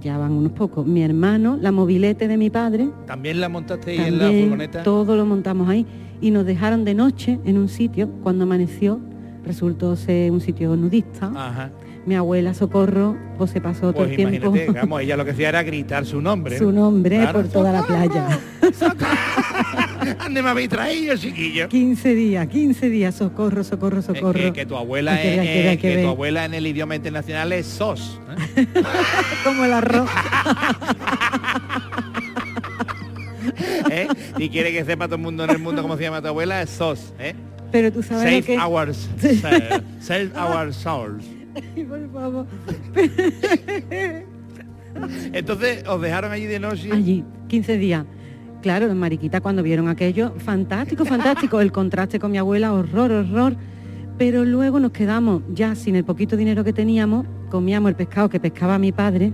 [0.00, 0.86] Ya van unos pocos.
[0.86, 4.82] Mi hermano, la mobilete de mi padre, También la montaste ahí en la furgoneta.
[4.82, 5.86] todo lo montamos ahí
[6.20, 8.08] y nos dejaron de noche en un sitio.
[8.22, 9.00] Cuando amaneció,
[9.48, 11.32] resultó ser un sitio nudista.
[11.34, 11.70] Ajá.
[12.06, 15.32] Mi abuela Socorro pues se pasó todo Pues el tiempo imagínate, vamos, ella lo que
[15.32, 16.56] hacía era gritar su nombre.
[16.56, 17.40] su nombre Claro.
[17.40, 18.38] por toda la playa.
[20.22, 21.68] ¿Dónde me habéis traído, chiquillo?
[21.68, 24.32] 15 días, 15 días, socorro, socorro, Es socorro.
[24.32, 28.20] que, que tu abuela es- que es- tu abuela en el idioma internacional es sos.
[28.56, 28.66] ¿eh?
[29.44, 30.08] Como el arroz.
[33.90, 34.08] ¿Eh?
[34.38, 36.62] Y quiere que sepa todo el mundo en el mundo cómo se llama tu abuela,
[36.62, 37.12] es sos.
[37.18, 37.34] ¿eh?
[37.70, 38.58] Pero tú sabes Save lo que...
[38.58, 41.24] our, save, save our souls.
[41.54, 42.46] Ay, por favor.
[45.32, 46.90] Entonces os dejaron allí de noche.
[46.92, 48.04] Allí, 15 días.
[48.62, 51.60] Claro, los mariquitas cuando vieron aquello, fantástico, fantástico.
[51.60, 53.56] El contraste con mi abuela, horror, horror.
[54.18, 58.40] Pero luego nos quedamos ya sin el poquito dinero que teníamos, comíamos el pescado que
[58.40, 59.32] pescaba mi padre.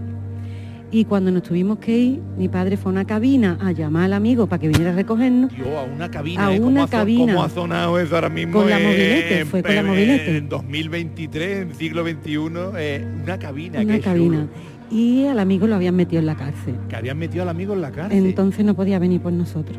[0.91, 4.13] Y cuando nos tuvimos que ir, mi padre fue a una cabina a llamar al
[4.13, 5.51] amigo para que viniera a recogernos.
[5.57, 6.59] Yo a una cabina, A ¿eh?
[6.59, 7.33] ¿Cómo una cabina.
[7.35, 8.61] ¿Cómo ha sonado eso ahora mismo?
[8.61, 10.37] Con la en- mobilete, fue con la en- mobilete.
[10.37, 13.81] En 2023, en siglo XXI, eh, una cabina.
[13.81, 14.37] Una cabina.
[14.37, 14.49] chulo.
[14.91, 16.77] Y al amigo lo habían metido en la cárcel.
[16.89, 18.25] Que habían metido al amigo en la cárcel.
[18.27, 19.77] Entonces no podía venir por nosotros.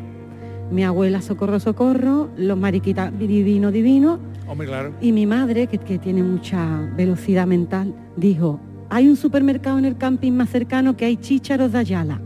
[0.71, 4.19] Mi abuela, socorro, socorro, los mariquitas, divino, divino.
[4.47, 4.91] Hombre, claro.
[4.99, 9.97] Y mi madre, que, que tiene mucha velocidad mental, dijo, hay un supermercado en el
[9.97, 12.21] camping más cercano que hay chícharos de Ayala.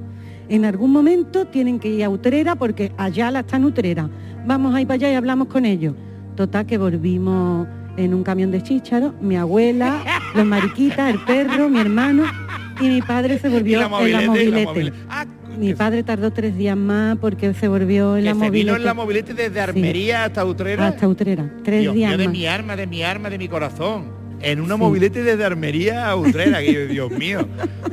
[0.50, 4.10] En algún momento tienen que ir a Utrera porque Ayala está en Utrera.
[4.46, 5.94] Vamos a ir para allá y hablamos con ellos.
[6.36, 7.68] Total que volvimos
[7.98, 10.02] en un camión de chícharos, mi abuela,
[10.36, 12.24] los mariquitas, el perro, mi hermano
[12.82, 14.94] y mi padre se volvió la en la mobilete, la.
[15.10, 15.26] Ah,
[15.58, 18.58] Mi padre tardó tres días más porque se volvió en la se mobilete.
[18.58, 20.88] vino en la mobilete desde Armería hasta Utrera.
[20.88, 22.34] Hasta Utrera, tres Dios días mío, de más.
[22.34, 24.18] mi arma, de mi arma, de mi corazón.
[24.42, 27.48] En una mobilete desde Armería a Utrera, que yo, Dios mío,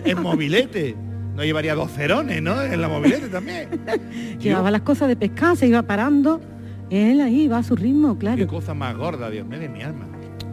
[0.05, 0.95] en mobilete.
[1.35, 2.63] No llevaría dos cerones, ¿no?
[2.63, 3.69] En la mobilete también.
[4.41, 6.41] Llevaba las cosas de pescar, se iba parando.
[6.89, 8.47] Él ahí iba a su ritmo, Qué claro.
[8.47, 10.07] cosa más gorda, Dios mío, de mi alma.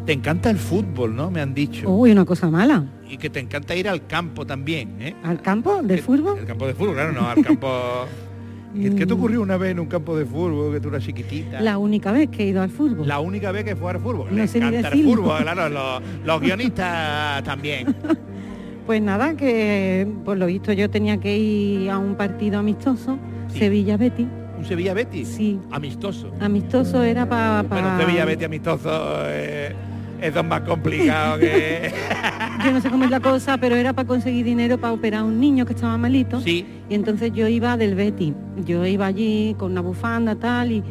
[0.05, 1.31] Te encanta el fútbol, ¿no?
[1.31, 1.89] Me han dicho.
[1.89, 2.83] Uy, una cosa mala.
[3.07, 5.15] Y que te encanta ir al campo también, ¿eh?
[5.23, 6.39] ¿Al campo de fútbol?
[6.39, 7.69] El campo de fútbol, claro, no, al campo...
[8.73, 9.17] ¿Qué, qué te Mm.
[9.17, 11.61] ocurrió una vez en un campo de fútbol que tú eras chiquitita?
[11.61, 13.07] La única vez que he ido al fútbol.
[13.07, 14.27] La única vez que fue al fútbol.
[14.31, 17.95] No Le sé ni encanta el fútbol, claro, los, los guionistas también.
[18.85, 23.17] Pues nada, que por lo visto yo tenía que ir a un partido amistoso,
[23.53, 23.59] Sí.
[23.59, 24.27] Sevilla Betty.
[24.57, 25.29] Un Sevilla Betis.
[25.29, 25.57] Sí.
[25.71, 26.33] Amistoso.
[26.41, 27.61] Amistoso era para...
[27.63, 28.89] Bueno, un Sevilla Betis amistoso
[29.27, 29.73] eh,
[30.21, 31.93] es más complicado que...
[32.63, 35.23] Yo no sé cómo es la cosa, pero era para conseguir dinero para operar a
[35.23, 36.39] un niño que estaba malito.
[36.41, 36.65] sí.
[36.89, 38.33] Y entonces yo iba del Betty.
[38.65, 40.83] Yo iba allí con una bufanda tal y,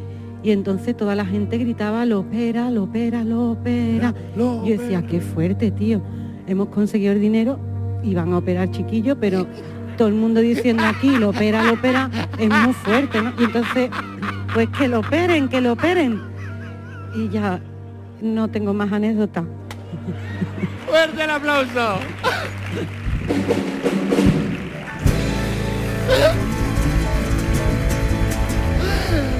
[0.42, 4.12] y entonces toda la gente gritaba, lo opera, lo opera, lo opera.
[4.36, 5.06] Lo Yo decía, opera.
[5.10, 6.02] qué fuerte, tío.
[6.46, 7.60] Hemos conseguido el dinero
[8.02, 9.46] y van a operar chiquillo, pero
[9.96, 13.32] todo el mundo diciendo aquí, lo opera, lo opera, es muy fuerte, ¿no?
[13.38, 13.90] Y entonces,
[14.52, 16.20] pues que lo operen, que lo operen.
[17.14, 17.60] Y ya
[18.20, 19.44] no tengo más anécdotas.
[20.92, 22.00] ¡Fuerte el aplauso!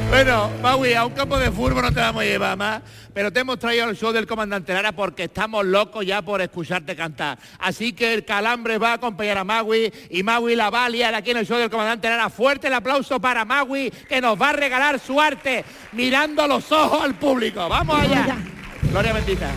[0.09, 2.81] Bueno, Maui, a un campo de fútbol no te vamos a llevar más,
[3.13, 6.97] pero te hemos traído al show del comandante Lara porque estamos locos ya por escucharte
[6.97, 7.39] cantar.
[7.59, 11.15] Así que el calambre va a acompañar a Magui y Magui la va a liar
[11.15, 12.31] aquí en el show del comandante Lara.
[12.31, 16.73] Fuerte el aplauso para Magui que nos va a regalar su arte mirando a los
[16.73, 17.69] ojos al público.
[17.69, 18.09] ¡Vamos allá!
[18.09, 18.39] Vamos allá.
[18.91, 19.51] Gloria bendita.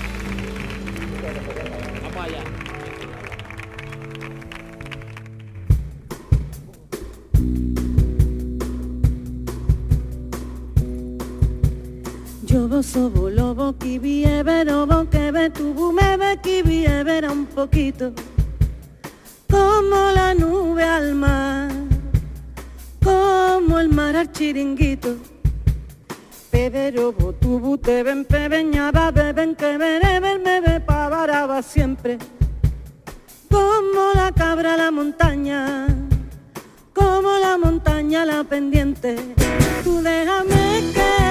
[12.56, 18.14] Yo sobo lobo que vieverobo que ve tu me ve que vievera un poquito.
[19.52, 21.70] Como la nube al mar
[23.04, 25.18] como el mar al chiringuito.
[26.50, 32.18] Pederobo tu te ven pebeñaba beben que beben me ve pavaraba siempre.
[33.52, 35.88] Como la cabra la montaña
[36.94, 39.18] como la montaña la pendiente.
[39.84, 41.25] Tú déjame quererte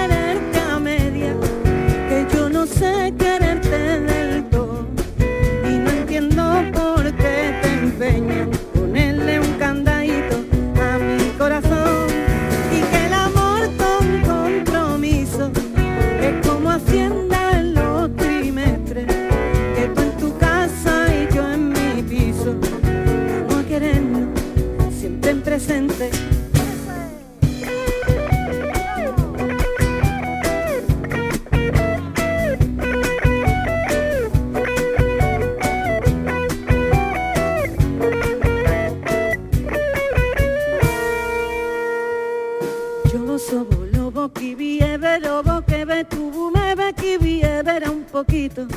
[48.15, 48.69] poquito.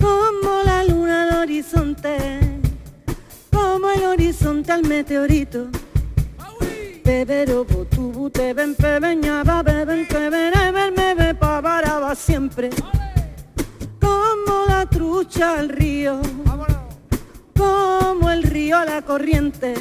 [0.00, 2.16] Como la luna al horizonte,
[3.52, 5.68] como el horizonte al meteorito.
[7.04, 12.70] Bebe lobo tu te ven pebeñaba, beben que beben me ve pavaraba siempre.
[14.00, 16.20] Como la trucha al río,
[17.56, 19.74] como el río a la corriente.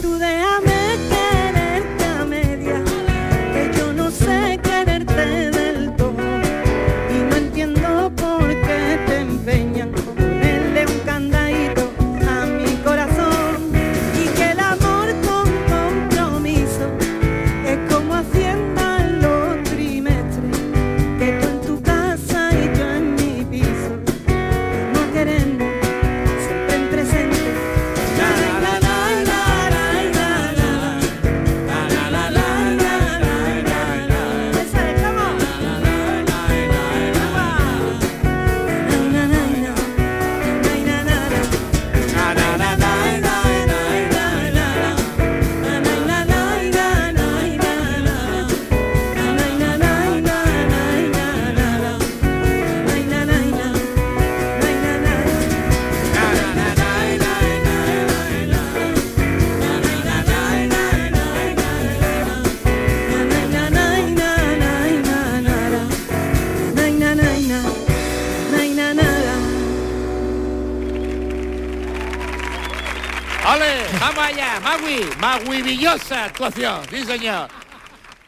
[0.00, 0.80] Tú déjame
[1.12, 2.82] quererte a media,
[3.52, 5.57] que yo no sé quererte
[75.20, 76.82] ¡Maguivillosa actuación!
[76.90, 77.48] ¡Sí, señor!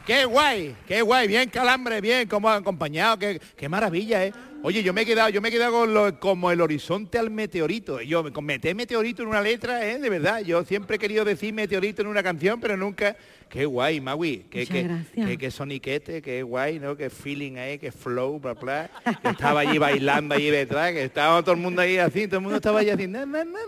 [0.05, 0.75] ¡Qué guay!
[0.87, 1.27] ¡Qué guay!
[1.27, 4.33] Bien calambre, bien, como han acompañado, qué, qué maravilla, ¿eh?
[4.63, 7.31] Oye, yo me he quedado, yo me he quedado con lo- como el horizonte al
[7.31, 7.99] meteorito.
[8.01, 9.97] Yo con meter meteorito en una letra, ¿eh?
[9.97, 10.41] De verdad.
[10.41, 13.15] Yo siempre he querido decir meteorito en una canción, pero nunca.
[13.49, 14.45] Qué guay, Magui.
[14.51, 16.95] Qué, qué, qué, qué soniquete, qué guay, ¿no?
[16.95, 18.89] Qué feeling ahí, qué flow, bla, bla.
[19.23, 22.43] Que estaba allí bailando allí detrás, que estaba todo el mundo ahí así, todo el
[22.43, 23.07] mundo estaba allí así.
[23.07, 23.59] na, na, na,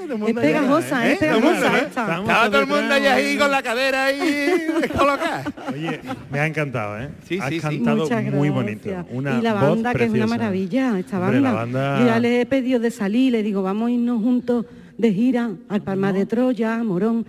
[0.00, 1.12] allí, pegajosa, ¿eh?
[1.12, 1.84] es pegajosa ¿eh?
[1.86, 2.18] esta.
[2.20, 4.20] Estaba todo el mundo allí detrás, ahí con la cadera ahí.
[5.72, 7.08] Oye, me ha encantado, ¿eh?
[7.28, 7.60] Sí, Has sí, sí.
[7.60, 8.54] cantado Muchas muy gracias.
[8.54, 9.06] bonito.
[9.10, 10.26] Una y la voz banda, que es una preciosa.
[10.38, 11.52] maravilla, esta Hombre, banda.
[11.52, 14.66] banda- ya le he pedido de salir, le digo, vamos a irnos juntos
[14.98, 17.24] de gira al Palma de Troya, a Morón,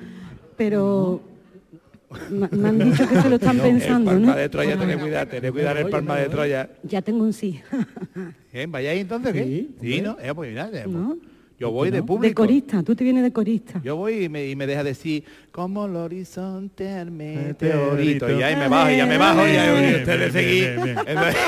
[0.58, 1.22] pero
[2.30, 4.38] me me han dicho que se lo están pensando, el palma ¿no?
[4.40, 6.70] de Troya, tened cuidado, tened cuidado el palma de Troya.
[6.84, 7.60] Ya tengo un sí.
[8.52, 8.68] ¿Eh?
[8.70, 9.44] ¿Vayáis entonces qué?
[9.44, 10.18] Sí, Sí, ¿no?
[10.22, 11.18] Eh, pues mira, eh, ¿No?
[11.60, 12.44] Yo voy de De público.
[12.44, 13.80] corista, tú te vienes de corista.
[13.84, 18.30] Yo voy y me, y me deja decir, como el horizonte al Meteorito.
[18.38, 20.36] Y ahí me bajo, y ya me bajo, y bien, ustedes.
[21.08, 21.38] Entonces-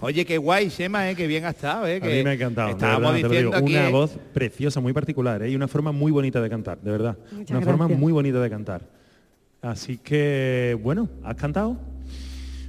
[0.00, 1.96] Oye, qué guay, Shema, eh, qué bien ha estado, eh.
[1.96, 2.68] A Que mí me ha encantado.
[2.68, 3.76] de Estábamos verdad, te lo diciendo digo, aquí.
[3.76, 5.50] una voz preciosa, muy particular, ¿eh?
[5.50, 7.16] y una forma muy bonita de cantar, de verdad.
[7.32, 8.82] Muchas una forma muy bonita de cantar.
[9.62, 11.78] Así que, bueno, has cantado,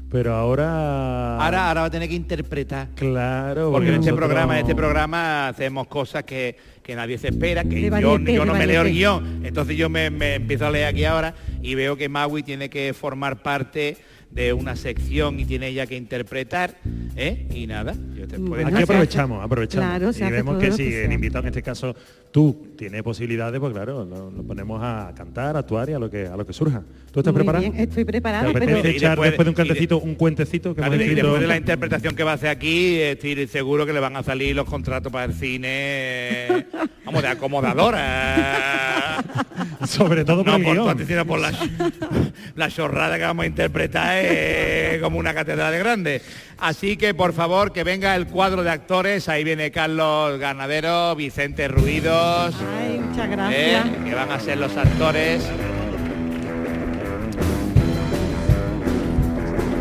[0.10, 1.38] pero ahora...
[1.38, 2.90] Ahora, ahora va a tener que interpretar.
[2.96, 7.64] Claro, Porque en este programa, en este programa hacemos cosas que, que nadie se espera,
[7.64, 9.46] que yo, yo no me leo el guion.
[9.46, 12.94] Entonces yo me, me empiezo a leer aquí ahora y veo que Maui tiene que
[12.94, 13.98] formar parte
[14.32, 16.76] de una sección y tiene ella que interpretar,
[17.16, 17.48] ¿eh?
[17.54, 19.88] Y nada, yo te puedo Bueno, Aquí aprovechamos, aprovechamos.
[19.88, 21.14] Claro, y vemos que que el sea.
[21.14, 21.96] invitado, en este caso
[22.32, 26.10] tú, tiene posibilidades, pues claro, lo, lo ponemos a cantar, a actuar y a lo
[26.10, 26.84] que a lo que surja.
[27.12, 27.64] ¿Tú estás Muy preparado?
[27.72, 30.82] bien, estoy ¿Te preparada, pero echar después- después, de un de- cantecito, un cuentecito que
[30.82, 31.28] Claro, hemos y escrito?
[31.28, 34.24] después de la interpretación que va a hacer aquí, estoy seguro que le van a
[34.24, 36.66] salir los contratos para el cine, eh,
[37.06, 39.24] vamos, de acomodadora.
[39.88, 40.74] Sobre todo por No, el por,
[41.08, 41.28] guion.
[41.28, 41.52] por, la,
[42.56, 46.22] la chorrada que vamos a interpretar es como una catedral de grande.
[46.58, 49.28] Así que, por favor, que venga el cuadro de actores.
[49.30, 53.82] Ahí viene Carlos Ganadero, Vicente Ruidos, Ay, muchas ¿eh?
[54.06, 55.46] que van a ser los actores.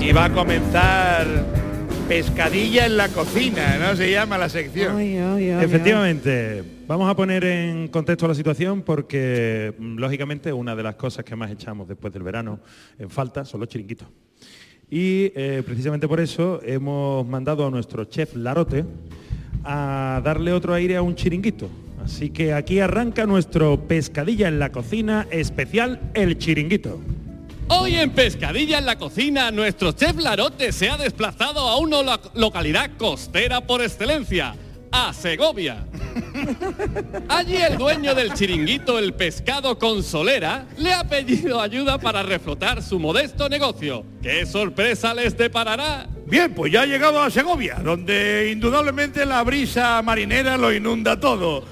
[0.00, 1.26] Y va a comenzar
[2.08, 3.96] Pescadilla en la cocina, ¿no?
[3.96, 4.94] Se llama la sección.
[4.96, 5.64] Ay, ay, ay, ay.
[5.64, 11.24] Efectivamente, vamos a poner en contexto la situación porque, mm, lógicamente, una de las cosas
[11.24, 12.60] que más echamos después del verano
[12.98, 14.06] en falta son los chiringuitos.
[14.90, 18.84] Y eh, precisamente por eso hemos mandado a nuestro chef Larote
[19.64, 21.68] a darle otro aire a un chiringuito.
[22.04, 27.00] Así que aquí arranca nuestro pescadilla en la cocina especial El Chiringuito.
[27.68, 32.20] Hoy en Pescadilla en la cocina, nuestro chef Larote se ha desplazado a una lo-
[32.34, 34.54] localidad costera por excelencia,
[34.92, 35.86] a Segovia.
[37.28, 42.82] Allí el dueño del chiringuito El Pescado con Solera le ha pedido ayuda para reflotar
[42.82, 44.04] su modesto negocio.
[44.22, 46.06] ¿Qué sorpresa les deparará?
[46.26, 51.64] Bien, pues ya ha llegado a Segovia, donde indudablemente la brisa marinera lo inunda todo.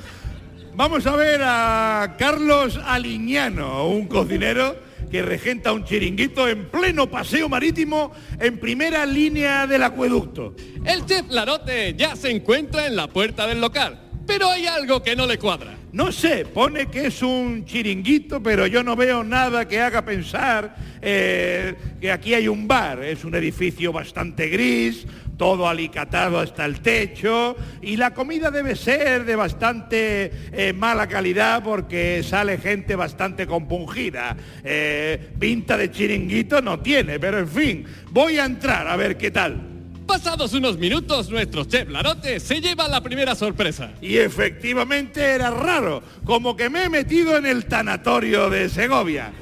[0.75, 4.77] Vamos a ver a Carlos Aliñano, un cocinero
[5.11, 10.55] que regenta un chiringuito en pleno paseo marítimo en primera línea del acueducto.
[10.87, 15.17] El chef Larote ya se encuentra en la puerta del local, pero hay algo que
[15.17, 15.75] no le cuadra.
[15.93, 20.75] No sé, pone que es un chiringuito, pero yo no veo nada que haga pensar
[21.03, 23.03] eh, que aquí hay un bar.
[23.03, 25.07] Es un edificio bastante gris,
[25.37, 31.63] todo alicatado hasta el techo y la comida debe ser de bastante eh, mala calidad
[31.63, 34.37] porque sale gente bastante compungida.
[34.65, 39.31] Eh, pinta de chiringuito no tiene, pero en fin, voy a entrar a ver qué
[39.31, 39.72] tal.
[40.07, 43.93] Pasados unos minutos, nuestro chef Larote se lleva la primera sorpresa.
[44.01, 49.33] Y efectivamente era raro, como que me he metido en el tanatorio de Segovia.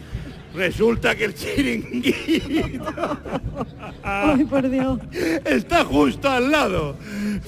[0.54, 2.84] Resulta que el chiringuito
[4.02, 4.98] Ay, por Dios.
[5.44, 6.96] está justo al lado.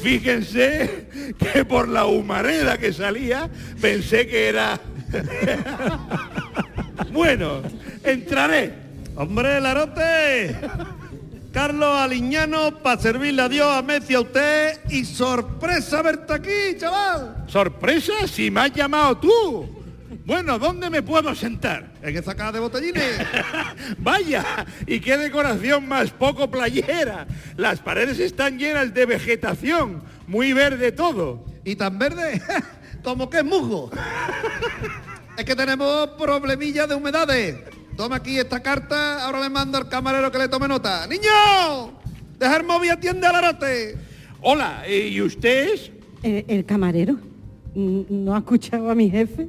[0.00, 1.08] Fíjense
[1.38, 3.50] que por la humareda que salía
[3.80, 4.80] pensé que era...
[7.12, 7.60] bueno,
[8.04, 8.72] entraré.
[9.16, 10.56] Hombre, Larote.
[11.52, 17.44] Carlos Aliñano para servirle a Dios, a Messi, a usted y sorpresa verte aquí, chaval.
[17.46, 18.26] ¿Sorpresa?
[18.26, 19.82] Si me has llamado tú.
[20.24, 21.92] Bueno, ¿dónde me puedo sentar?
[22.00, 23.18] En esa caja de botellines.
[23.98, 24.44] Vaya,
[24.86, 27.26] y qué decoración más poco playera.
[27.56, 31.44] Las paredes están llenas de vegetación, muy verde todo.
[31.64, 32.40] y tan verde
[33.04, 33.90] como que es musgo.
[35.36, 37.56] es que tenemos problemillas de humedades.
[37.96, 41.06] Toma aquí esta carta, ahora le mando al camarero que le tome nota.
[41.06, 41.92] ¡Niño!
[42.38, 43.96] Deja el móvil atiende al Larote.
[44.40, 45.90] Hola, ¿y usted es?
[46.22, 47.16] Eh, el camarero.
[47.74, 49.42] ¿No ha escuchado a mi jefe?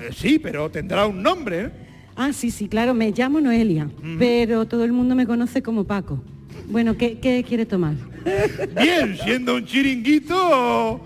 [0.00, 1.60] Eh, sí, pero tendrá un nombre.
[1.66, 1.70] ¿eh?
[2.16, 3.88] Ah, sí, sí, claro, me llamo Noelia,
[4.18, 6.22] pero todo el mundo me conoce como Paco.
[6.66, 7.94] Bueno, ¿qué, qué quiere tomar?
[8.80, 11.00] Bien, siendo un chiringuito,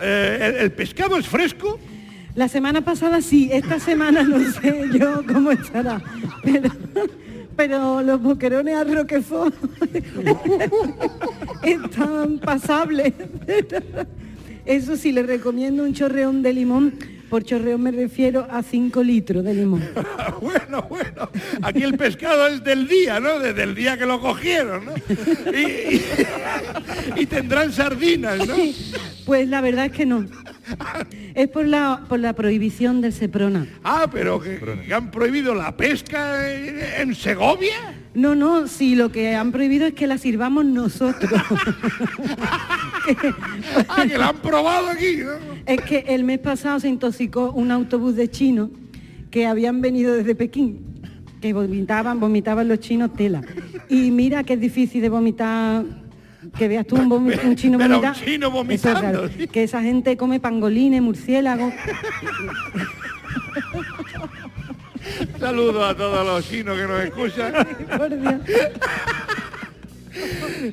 [0.00, 1.78] eh, ¿el, el pescado es fresco?
[2.34, 6.00] La semana pasada sí, esta semana no sé yo cómo estará,
[6.44, 6.70] pero,
[7.56, 9.54] pero los boquerones a Roquefort
[11.62, 13.12] están pasables.
[14.64, 16.94] Eso sí, le recomiendo un chorreón de limón.
[17.30, 19.82] Por chorreón me refiero a 5 litros de limón.
[20.42, 21.30] bueno, bueno,
[21.62, 23.38] aquí el pescado es del día, ¿no?
[23.38, 24.92] Desde el día que lo cogieron, ¿no?
[25.56, 26.02] Y, y-
[27.16, 28.54] y tendrán sardinas, ¿no?
[29.26, 30.26] Pues la verdad es que no.
[31.34, 33.66] Es por la, por la prohibición del Seprona.
[33.84, 37.94] Ah, pero que, que han prohibido la pesca en, en Segovia.
[38.12, 41.30] No, no, sí, lo que han prohibido es que la sirvamos nosotros.
[43.88, 45.30] Ah, que la han probado aquí, ¿no?
[45.66, 48.68] es que el mes pasado se intoxicó un autobús de chinos
[49.30, 51.00] que habían venido desde Pekín,
[51.40, 53.40] que vomitaban, vomitaban los chinos tela.
[53.88, 55.84] Y mira que es difícil de vomitar,
[56.56, 58.14] que veas tú un, chino Pero un vomitar.
[58.24, 59.28] chino Eso es vomitando, raro.
[59.36, 59.48] sí.
[59.48, 61.72] Que esa gente come pangolines, murciélagos.
[65.38, 67.54] Saludos a todos los chinos que nos escuchan.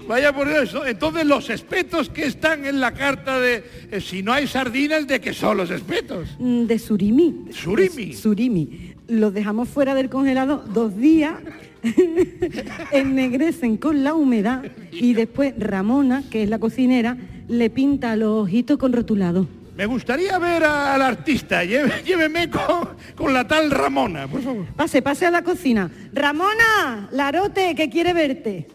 [0.08, 0.86] Vaya por eso.
[0.86, 5.22] Entonces los espetos que están en la carta de eh, si no hay sardinas, ¿de
[5.22, 6.28] qué son los espetos?
[6.40, 7.46] Mm, De surimi.
[7.52, 8.06] Surimi.
[8.08, 8.94] De surimi.
[9.08, 11.36] Los dejamos fuera del congelado dos días
[12.92, 17.18] ennegrecen con la humedad y después Ramona, que es la cocinera,
[17.48, 19.48] le pinta los ojitos con rotulado.
[19.78, 21.64] Me gustaría ver al artista.
[21.64, 24.66] Llé- Lléveme con, con la tal Ramona, por favor.
[24.76, 25.90] Pase, pase a la cocina.
[26.14, 28.68] Ramona, Larote, que quiere verte.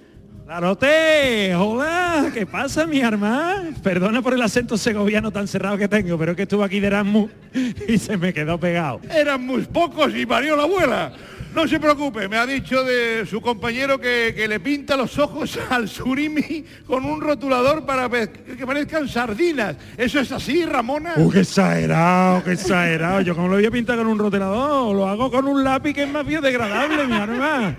[0.46, 3.70] Larote, hola, ¿qué pasa mi hermana?
[3.82, 6.86] Perdona por el acento segoviano tan cerrado que tengo, pero es que estuve aquí de
[6.88, 7.30] Erasmus
[7.88, 9.00] y se me quedó pegado.
[9.12, 11.12] Eran muy pocos y parió la abuela.
[11.54, 15.58] No se preocupe, me ha dicho de su compañero que, que le pinta los ojos
[15.70, 19.76] al surimi con un rotulador para que parezcan sardinas.
[19.98, 21.12] ¿Eso es así, Ramona?
[21.16, 23.20] ¡Uh, qué exagerado, qué exagerado!
[23.20, 26.04] Yo como lo voy a pintar con un rotelador, lo hago con un lápiz que
[26.04, 27.76] es más biodegradable, mi hermana.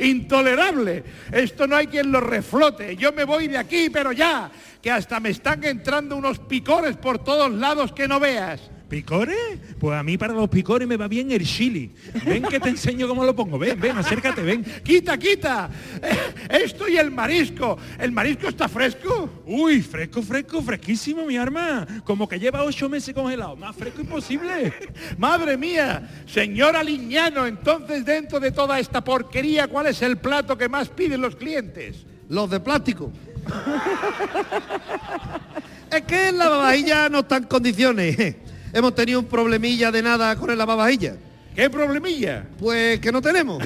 [0.00, 1.04] Intolerable.
[1.30, 2.96] Esto no hay quien lo reflote.
[2.96, 4.50] Yo me voy de aquí, pero ya,
[4.82, 8.73] que hasta me están entrando unos picores por todos lados que no veas.
[8.94, 9.58] ¿Picores?
[9.80, 11.92] Pues a mí para los picores me va bien el chili.
[12.24, 13.58] Ven que te enseño cómo lo pongo.
[13.58, 14.64] Ven, ven, acércate, ven.
[14.84, 15.68] Quita, quita.
[16.00, 17.76] Eh, Esto y el marisco.
[17.98, 19.42] ¿El marisco está fresco?
[19.46, 21.84] Uy, fresco, fresco, fresquísimo, mi arma.
[22.04, 23.56] Como que lleva ocho meses congelado.
[23.56, 24.72] Más fresco imposible.
[25.18, 30.68] Madre mía, señora Liñano, entonces dentro de toda esta porquería, ¿cuál es el plato que
[30.68, 32.06] más piden los clientes?
[32.28, 33.10] Los de plástico.
[35.90, 38.43] es que el lavavajillas no está en condiciones.
[38.74, 41.14] Hemos tenido un problemilla de nada con el lavavajillas.
[41.54, 42.44] ¿Qué problemilla?
[42.58, 43.62] Pues que no tenemos.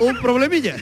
[0.00, 0.76] un problemilla.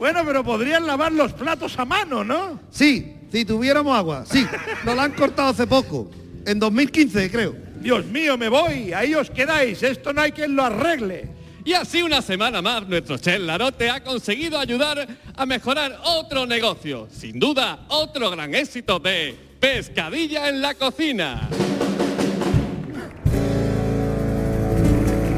[0.00, 2.60] Bueno, pero podrían lavar los platos a mano, ¿no?
[2.70, 4.44] Sí, si tuviéramos agua, sí.
[4.84, 6.10] Nos la han cortado hace poco.
[6.44, 7.54] En 2015, creo.
[7.80, 8.92] Dios mío, me voy.
[8.92, 9.82] Ahí os quedáis.
[9.84, 11.28] Esto no hay quien lo arregle.
[11.64, 17.06] Y así una semana más nuestro chef Larote ha conseguido ayudar a mejorar otro negocio.
[17.12, 21.50] Sin duda, otro gran éxito de Pescadilla en la cocina.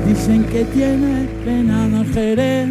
[0.07, 2.68] Dicen que tienes venado Jerez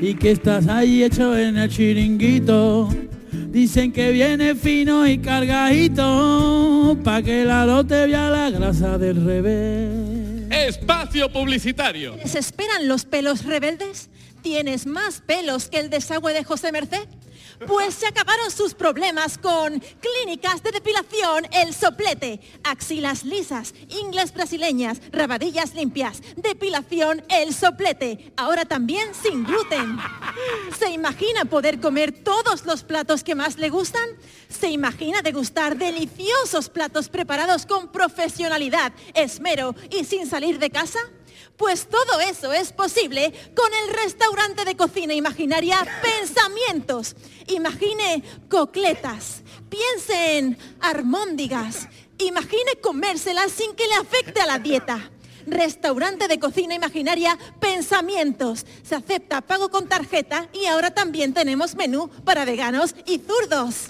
[0.00, 2.88] y que estás ahí hecho en el chiringuito.
[3.30, 10.50] Dicen que viene fino y cargadito pa' que la lote vea la grasa del revés.
[10.50, 12.16] Espacio publicitario.
[12.16, 14.08] ¿Les esperan los pelos rebeldes?
[14.40, 17.06] ¿Tienes más pelos que el desagüe de José Merced?
[17.66, 25.00] Pues se acabaron sus problemas con clínicas de depilación El Soplete, axilas lisas, ingles brasileñas,
[25.10, 29.98] rabadillas limpias, depilación El Soplete, ahora también sin gluten.
[30.78, 34.08] ¿Se imagina poder comer todos los platos que más le gustan?
[34.48, 41.00] ¿Se imagina degustar deliciosos platos preparados con profesionalidad, esmero y sin salir de casa?
[41.58, 47.16] Pues todo eso es posible con el restaurante de cocina imaginaria Pensamientos.
[47.48, 51.88] Imagine cocletas, piense en armóndigas,
[52.18, 55.10] imagine comérselas sin que le afecte a la dieta.
[55.48, 58.64] Restaurante de cocina imaginaria Pensamientos.
[58.84, 63.88] Se acepta pago con tarjeta y ahora también tenemos menú para veganos y zurdos.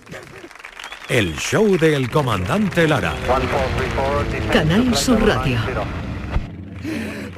[1.10, 3.14] El show del comandante Lara.
[4.52, 5.58] Canal Sur Radio.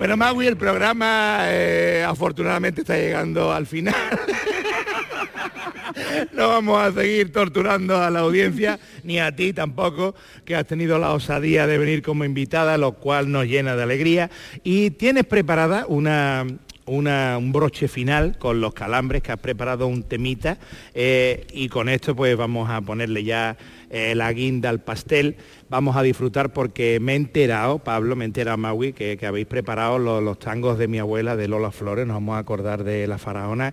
[0.01, 3.94] Bueno, Magui, el programa eh, afortunadamente está llegando al final.
[6.32, 10.14] no vamos a seguir torturando a la audiencia, ni a ti tampoco,
[10.46, 14.30] que has tenido la osadía de venir como invitada, lo cual nos llena de alegría.
[14.64, 16.46] Y tienes preparada una,
[16.91, 20.59] un broche final con los calambres, que has preparado un temita,
[20.95, 23.57] eh, y con esto pues vamos a ponerle ya
[23.91, 25.36] eh, la guinda al pastel.
[25.68, 29.47] Vamos a disfrutar porque me he enterado, Pablo, me he enterado, Maui, que, que habéis
[29.47, 33.07] preparado los, los tangos de mi abuela, de Lola Flores, nos vamos a acordar de
[33.07, 33.72] la faraona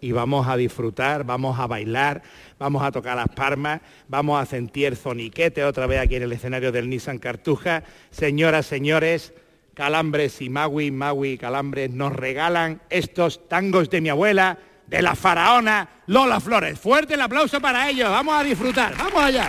[0.00, 2.22] y vamos a disfrutar, vamos a bailar,
[2.58, 6.72] vamos a tocar las palmas, vamos a sentir zoniquete otra vez aquí en el escenario
[6.72, 7.84] del Nissan Cartuja.
[8.10, 9.32] Señoras, señores,
[9.74, 15.88] Calambres y Maui, Maui Calambres nos regalan estos tangos de mi abuela, de la faraona
[16.06, 16.78] Lola Flores.
[16.78, 19.48] Fuerte el aplauso para ellos, vamos a disfrutar, vamos allá.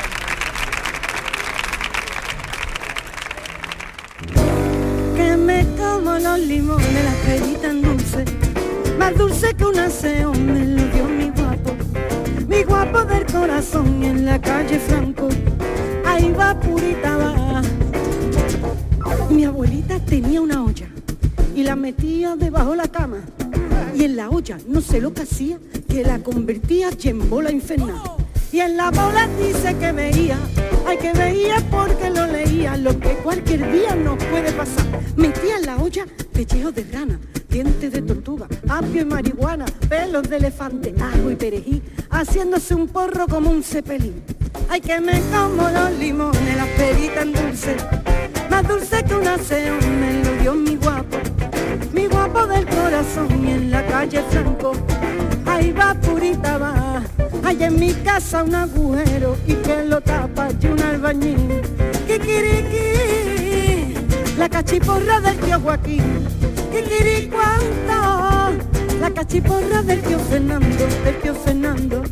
[5.16, 8.26] que me como los limones, las peritas dulces,
[8.98, 11.76] más dulce que un aseo me lo dio mi guapo,
[12.48, 15.30] mi guapo del corazón en la calle Franco,
[16.06, 17.45] ahí va purita va.
[19.36, 20.88] Mi abuelita tenía una olla
[21.54, 23.18] y la metía debajo la cama
[23.94, 25.60] y en la olla no sé lo que hacía,
[25.90, 28.02] que la convertía en bola infernal.
[28.54, 30.40] Y en la bola dice que veía,
[30.88, 34.86] ay que veía porque lo leía, lo que cualquier día nos puede pasar.
[35.18, 37.20] Metía en la olla pellejo de rana,
[37.50, 43.28] dientes de tortuga, apio y marihuana, pelos de elefante, ajo y perejil, haciéndose un porro
[43.28, 44.24] como un cepelín.
[44.70, 47.76] Ay que me como los limones, las peritas en dulce,
[48.50, 51.18] más dulce que una cena me lo dio mi guapo,
[51.94, 54.74] mi guapo del corazón y en la calle Franco,
[55.46, 57.02] ahí va purita va,
[57.44, 61.62] hay en mi casa un agujero y que lo tapa y un albañil,
[62.08, 63.96] kikiriki,
[64.38, 66.04] la cachiporra del tío Joaquín,
[66.76, 68.58] Kikiricuánto,
[69.00, 72.04] la cachiporra del tío Fernando, del tío Fernando.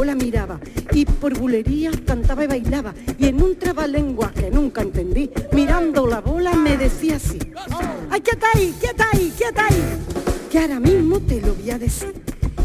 [0.00, 0.60] Perdía, la bola miraba
[0.92, 6.20] y por bulería cantaba y bailaba y en un trabalengua que nunca entendí, mirando la
[6.20, 7.38] bola me decía así,
[8.10, 9.82] ¡ay, quieta ahí, quieta ahí, quieta ahí!
[10.50, 12.12] Que ahora mismo te lo voy a decir.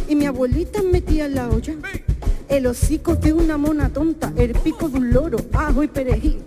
[0.07, 1.75] Y mi abuelita metía en la olla
[2.47, 6.43] el hocico de una mona tonta, el pico de un loro, ajo y perejil.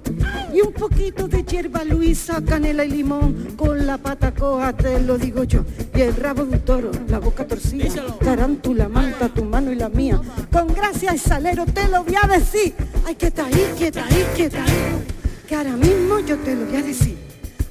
[0.53, 5.18] Y un poquito de hierba luisa, canela y limón, con la pata coja te lo
[5.18, 5.64] digo yo.
[5.94, 7.88] Y el rabo de un toro, la boca torcida,
[8.20, 10.20] tarántula, manta, tu mano y la mía.
[10.51, 12.74] Con gracia y salero te lo voy a decir.
[13.07, 15.05] Ay, que está ahí, que está ahí, que está ahí.
[15.46, 17.18] Que ahora mismo yo te lo voy a decir.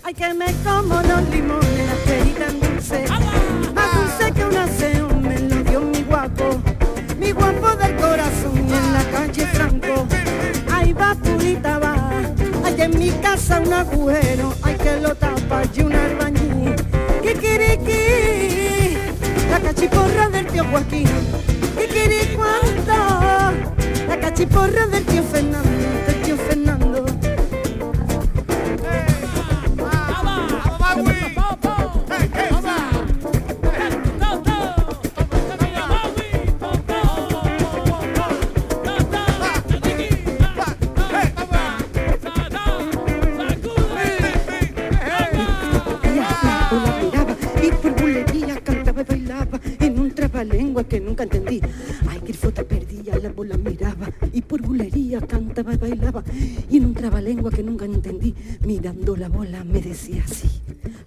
[0.04, 3.06] Ay, que me como los limones, la perita tan dulce.
[3.74, 6.62] Más dulce que un aseo, me lo dio mi guapo.
[7.20, 10.08] Mi guapo del corazón en la calle Franco.
[10.72, 11.97] Ay, va purita va.
[12.78, 16.76] Hay en mi casa un agujero, hay que lo tapa y un albañil.
[17.24, 18.98] Kikiriki,
[19.50, 21.10] la cachiporra del tío Joaquín.
[21.76, 22.94] Kikiri cuánto,
[24.08, 26.17] la cachiporra del tío Fernando.
[60.32, 60.62] Así.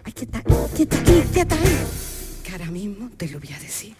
[0.04, 0.42] Ay, ¿qué tal?
[0.76, 1.22] ¿Qué aquí?
[1.32, 1.86] ¿Qué ahí?
[2.44, 3.94] Que ahora mismo te lo voy a decir.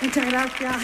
[0.00, 0.76] Muchas gracias.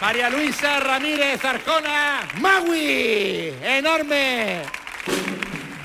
[0.00, 4.62] María Luisa Ramírez Arjona, Magui, enorme.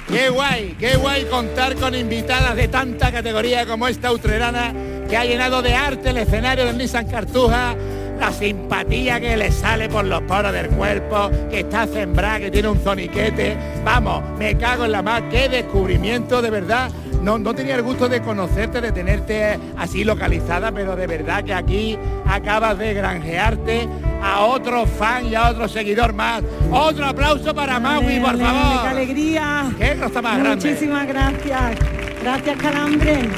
[0.08, 4.74] Qué guay, qué guay contar con invitadas de tanta categoría como esta utrerana
[5.08, 7.76] que ha llenado de arte el escenario del Nissan Cartuja,
[8.20, 12.68] la simpatía que le sale por los poros del cuerpo, que está sembrada, que tiene
[12.68, 13.56] un zoniquete.
[13.84, 16.92] Vamos, me cago en la más, qué descubrimiento de verdad.
[17.22, 21.54] No, no tenía el gusto de conocerte, de tenerte así localizada, pero de verdad que
[21.54, 23.88] aquí acabas de granjearte
[24.24, 26.42] a otro fan y a otro seguidor más.
[26.72, 28.88] Otro aplauso para Maui, por Qué favor.
[28.88, 29.72] alegría.
[29.78, 30.66] Qué cosa más grande.
[30.66, 31.76] Muchísimas gracias.
[32.22, 33.30] Gracias, Calambre.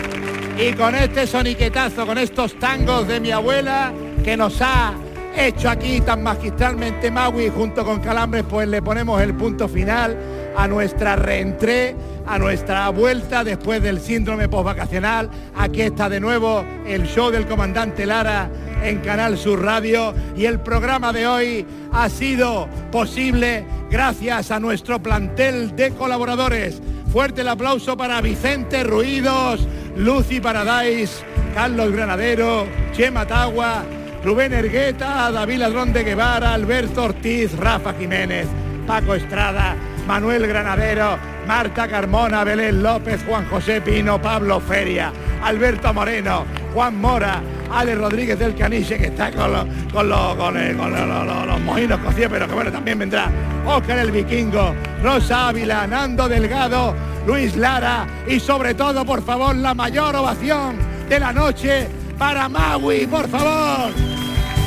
[0.60, 3.92] Y con este soniquetazo, con estos tangos de mi abuela
[4.24, 4.94] que nos ha
[5.36, 10.18] hecho aquí tan magistralmente Maui junto con Calambres, pues le ponemos el punto final
[10.56, 11.96] a nuestra reentré,
[12.28, 15.30] a nuestra vuelta después del síndrome postvacacional.
[15.56, 18.50] Aquí está de nuevo el show del comandante Lara
[18.84, 25.02] en Canal Sur Radio y el programa de hoy ha sido posible gracias a nuestro
[25.02, 26.82] plantel de colaboradores.
[27.12, 33.84] Fuerte el aplauso para Vicente Ruidos, Lucy Paradise, Carlos Granadero, Chema Tagua,
[34.24, 38.48] Rubén Ergueta, David Ladrón de Guevara, Alberto Ortiz, Rafa Jiménez,
[38.86, 41.18] Paco Estrada, Manuel Granadero,
[41.48, 45.12] Marta Carmona, Belén López, Juan José Pino, Pablo Feria,
[45.44, 47.42] Alberto Moreno, Juan Mora,
[47.72, 53.00] Ale Rodríguez del Caniche, que está con los, con mojinos cocidos, pero que bueno, también
[53.00, 53.30] vendrá
[53.66, 56.94] Óscar el Vikingo, Rosa Ávila, Nando Delgado,
[57.26, 60.76] Luis Lara y sobre todo, por favor, la mayor ovación
[61.10, 63.92] de la noche para Maui, por favor.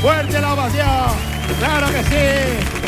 [0.03, 1.07] Fuerte la ovación.
[1.61, 2.84] Claro que sí.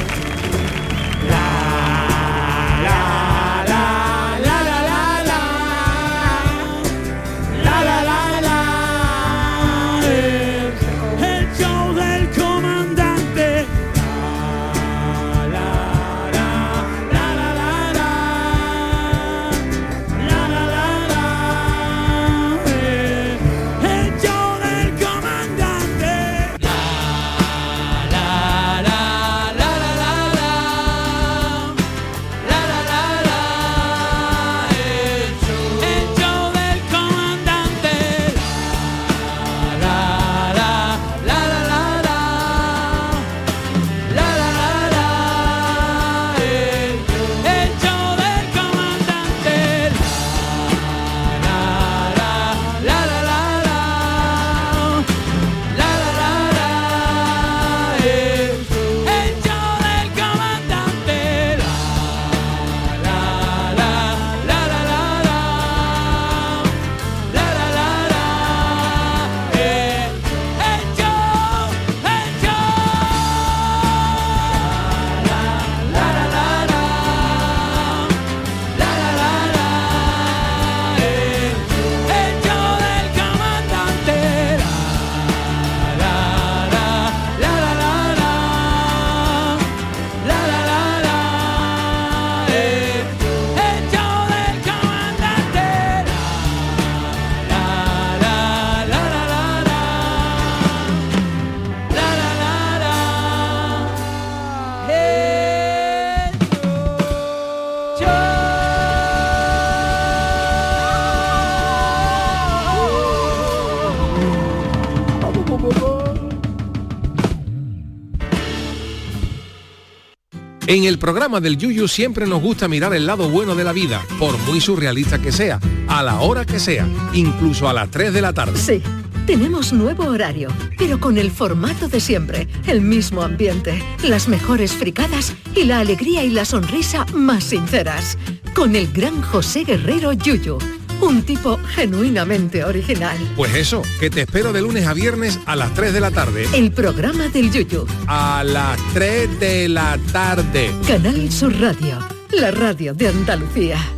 [120.69, 124.05] En el programa del Yuyu siempre nos gusta mirar el lado bueno de la vida,
[124.19, 128.21] por muy surrealista que sea, a la hora que sea, incluso a las 3 de
[128.21, 128.59] la tarde.
[128.59, 128.83] Sí,
[129.29, 135.35] tenemos nuevo horario, pero con el formato de siempre, el mismo ambiente, las mejores fricadas
[135.55, 138.19] y la alegría y la sonrisa más sinceras.
[138.53, 140.59] Con el gran José Guerrero Yuyu,
[141.01, 143.17] un tipo genuinamente original.
[143.37, 146.47] Pues eso, que te espero de lunes a viernes a las 3 de la tarde.
[146.55, 147.87] El programa del Yuyu.
[148.07, 150.71] A las 3 de la tarde.
[150.87, 151.99] Canal Sur Radio,
[152.33, 153.96] la radio de Andalucía.